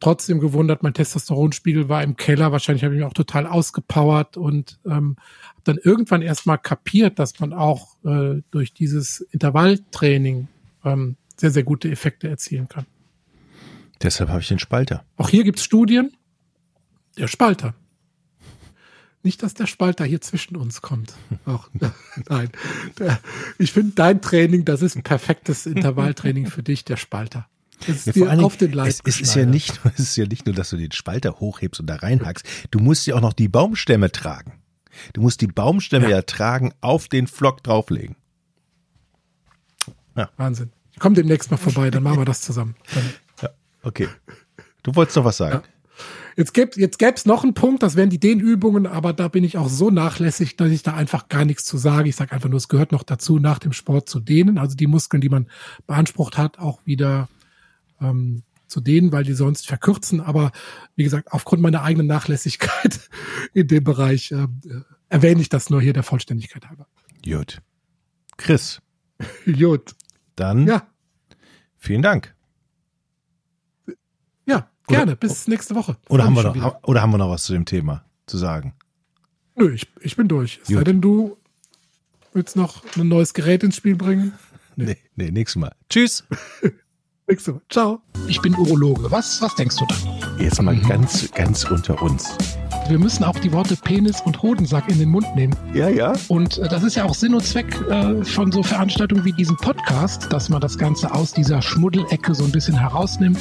trotzdem 0.00 0.38
gewundert, 0.38 0.82
mein 0.82 0.94
Testosteronspiegel 0.94 1.88
war 1.88 2.02
im 2.02 2.16
Keller. 2.16 2.52
Wahrscheinlich 2.52 2.84
habe 2.84 2.94
ich 2.94 3.00
mich 3.00 3.08
auch 3.08 3.14
total 3.14 3.46
ausgepowert 3.46 4.36
und 4.36 4.78
ähm, 4.84 5.16
habe 5.48 5.62
dann 5.64 5.78
irgendwann 5.82 6.22
erstmal 6.22 6.58
kapiert, 6.58 7.18
dass 7.18 7.38
man 7.40 7.52
auch 7.52 7.96
äh, 8.04 8.42
durch 8.50 8.72
dieses 8.72 9.20
Intervalltraining 9.20 10.48
ähm, 10.84 11.16
sehr, 11.36 11.50
sehr 11.50 11.64
gute 11.64 11.90
Effekte 11.90 12.28
erzielen 12.28 12.68
kann. 12.68 12.86
Deshalb 14.02 14.30
habe 14.30 14.40
ich 14.40 14.48
den 14.48 14.60
Spalter. 14.60 15.04
Auch 15.16 15.28
hier 15.28 15.42
gibt 15.42 15.58
es 15.58 15.64
Studien. 15.64 16.12
Der 17.16 17.26
Spalter. 17.26 17.74
Nicht, 19.28 19.42
dass 19.42 19.52
der 19.52 19.66
Spalter 19.66 20.06
hier 20.06 20.22
zwischen 20.22 20.56
uns 20.56 20.80
kommt. 20.80 21.12
Auch, 21.44 21.68
nein. 22.30 22.48
Ich 23.58 23.72
finde 23.72 23.92
dein 23.94 24.22
Training, 24.22 24.64
das 24.64 24.80
ist 24.80 24.96
ein 24.96 25.02
perfektes 25.02 25.66
Intervalltraining 25.66 26.46
für 26.46 26.62
dich, 26.62 26.86
der 26.86 26.96
Spalter. 26.96 27.46
Es 27.86 28.06
ist, 28.06 28.16
ja, 28.16 28.30
auf 28.38 28.56
den 28.56 28.72
Leib 28.72 28.94
es, 29.04 29.20
ist 29.20 29.34
ja 29.34 29.44
nicht, 29.44 29.82
es 29.92 29.98
ist 29.98 30.16
ja 30.16 30.24
nicht 30.24 30.46
nur, 30.46 30.54
dass 30.54 30.70
du 30.70 30.78
den 30.78 30.92
Spalter 30.92 31.40
hochhebst 31.40 31.78
und 31.78 31.88
da 31.88 31.96
reinhackst. 31.96 32.46
Du 32.70 32.78
musst 32.78 33.06
ja 33.06 33.16
auch 33.16 33.20
noch 33.20 33.34
die 33.34 33.48
Baumstämme 33.48 34.10
tragen. 34.10 34.62
Du 35.12 35.20
musst 35.20 35.42
die 35.42 35.46
Baumstämme 35.46 36.06
ja, 36.06 36.16
ja 36.16 36.22
tragen, 36.22 36.72
auf 36.80 37.08
den 37.08 37.26
Flock 37.26 37.62
drauflegen. 37.62 38.16
Ja. 40.16 40.30
Wahnsinn. 40.38 40.72
Ich 40.92 41.00
komme 41.00 41.16
demnächst 41.16 41.50
mal 41.50 41.58
vorbei, 41.58 41.90
dann 41.90 42.02
machen 42.02 42.16
wir 42.16 42.24
das 42.24 42.40
zusammen. 42.40 42.76
Ja, 43.42 43.50
okay. 43.82 44.08
Du 44.84 44.94
wolltest 44.94 45.18
noch 45.18 45.26
was 45.26 45.36
sagen. 45.36 45.60
Ja. 45.62 45.77
Jetzt 46.36 46.54
gäbe 46.54 46.80
jetzt 46.80 46.98
gäb's 46.98 47.26
noch 47.26 47.42
einen 47.42 47.54
Punkt, 47.54 47.82
das 47.82 47.96
wären 47.96 48.10
die 48.10 48.20
Dehnübungen, 48.20 48.86
aber 48.86 49.12
da 49.12 49.28
bin 49.28 49.44
ich 49.44 49.58
auch 49.58 49.68
so 49.68 49.90
nachlässig, 49.90 50.56
dass 50.56 50.70
ich 50.70 50.82
da 50.82 50.94
einfach 50.94 51.28
gar 51.28 51.44
nichts 51.44 51.64
zu 51.64 51.78
sage. 51.78 52.08
Ich 52.08 52.16
sage 52.16 52.32
einfach 52.32 52.48
nur, 52.48 52.58
es 52.58 52.68
gehört 52.68 52.92
noch 52.92 53.02
dazu, 53.02 53.38
nach 53.38 53.58
dem 53.58 53.72
Sport 53.72 54.08
zu 54.08 54.20
dehnen, 54.20 54.58
also 54.58 54.76
die 54.76 54.86
Muskeln, 54.86 55.20
die 55.20 55.28
man 55.28 55.48
beansprucht 55.86 56.38
hat, 56.38 56.58
auch 56.58 56.80
wieder 56.84 57.28
ähm, 58.00 58.42
zu 58.68 58.80
denen, 58.80 59.12
weil 59.12 59.24
die 59.24 59.32
sonst 59.32 59.66
verkürzen. 59.66 60.20
Aber 60.20 60.52
wie 60.94 61.04
gesagt, 61.04 61.32
aufgrund 61.32 61.62
meiner 61.62 61.82
eigenen 61.82 62.06
Nachlässigkeit 62.06 63.00
in 63.54 63.66
dem 63.66 63.84
Bereich 63.84 64.30
äh, 64.30 64.46
erwähne 65.08 65.40
ich 65.40 65.48
das 65.48 65.70
nur 65.70 65.80
hier 65.80 65.92
der 65.92 66.02
Vollständigkeit 66.02 66.68
halber. 66.68 66.86
Gut. 67.24 67.60
Chris. 68.36 68.80
Gut. 69.46 69.94
Dann 70.36 70.66
ja. 70.66 70.86
vielen 71.76 72.02
Dank. 72.02 72.34
Gerne. 74.88 75.12
Oder, 75.12 75.16
Bis 75.16 75.46
nächste 75.48 75.74
Woche. 75.74 75.96
Oder 76.08 76.24
haben, 76.24 76.34
wir 76.34 76.42
noch, 76.54 76.82
oder 76.82 77.02
haben 77.02 77.10
wir 77.10 77.18
noch 77.18 77.30
was 77.30 77.44
zu 77.44 77.52
dem 77.52 77.64
Thema 77.64 78.04
zu 78.26 78.38
sagen? 78.38 78.74
Nö, 79.54 79.72
ich, 79.72 79.86
ich 80.00 80.16
bin 80.16 80.28
durch. 80.28 80.60
Es 80.62 80.68
sei 80.68 80.84
denn, 80.84 81.00
du 81.00 81.36
willst 82.32 82.56
noch 82.56 82.82
ein 82.96 83.08
neues 83.08 83.34
Gerät 83.34 83.62
ins 83.62 83.76
Spiel 83.76 83.96
bringen. 83.96 84.32
Nee, 84.76 84.84
nee, 84.84 84.96
nee 85.16 85.30
nächstes 85.30 85.60
Mal. 85.60 85.72
Tschüss. 85.90 86.24
nächstes 87.26 87.54
Mal. 87.54 87.60
Ciao. 87.68 88.00
Ich 88.28 88.40
bin 88.40 88.54
Urologe. 88.54 89.10
Was, 89.10 89.42
was 89.42 89.54
denkst 89.56 89.76
du 89.76 89.86
da? 89.86 89.96
Jetzt 90.38 90.62
mal 90.62 90.74
mhm. 90.74 90.86
ganz, 90.86 91.30
ganz 91.32 91.64
unter 91.64 92.00
uns. 92.00 92.36
Wir 92.88 92.98
müssen 92.98 93.24
auch 93.24 93.38
die 93.38 93.52
Worte 93.52 93.76
Penis 93.76 94.20
und 94.22 94.40
Hodensack 94.42 94.88
in 94.88 94.98
den 94.98 95.10
Mund 95.10 95.26
nehmen. 95.34 95.54
Ja, 95.74 95.88
ja. 95.88 96.14
Und 96.28 96.58
äh, 96.58 96.68
das 96.68 96.84
ist 96.84 96.94
ja 96.94 97.04
auch 97.04 97.14
Sinn 97.14 97.34
und 97.34 97.44
Zweck 97.44 97.78
äh, 97.90 98.24
von 98.24 98.50
so 98.50 98.62
Veranstaltungen 98.62 99.24
wie 99.24 99.32
diesem 99.32 99.56
Podcast, 99.56 100.32
dass 100.32 100.48
man 100.48 100.60
das 100.60 100.78
Ganze 100.78 101.12
aus 101.12 101.32
dieser 101.32 101.60
Schmuddelecke 101.60 102.34
so 102.34 102.44
ein 102.44 102.52
bisschen 102.52 102.78
herausnimmt. 102.78 103.38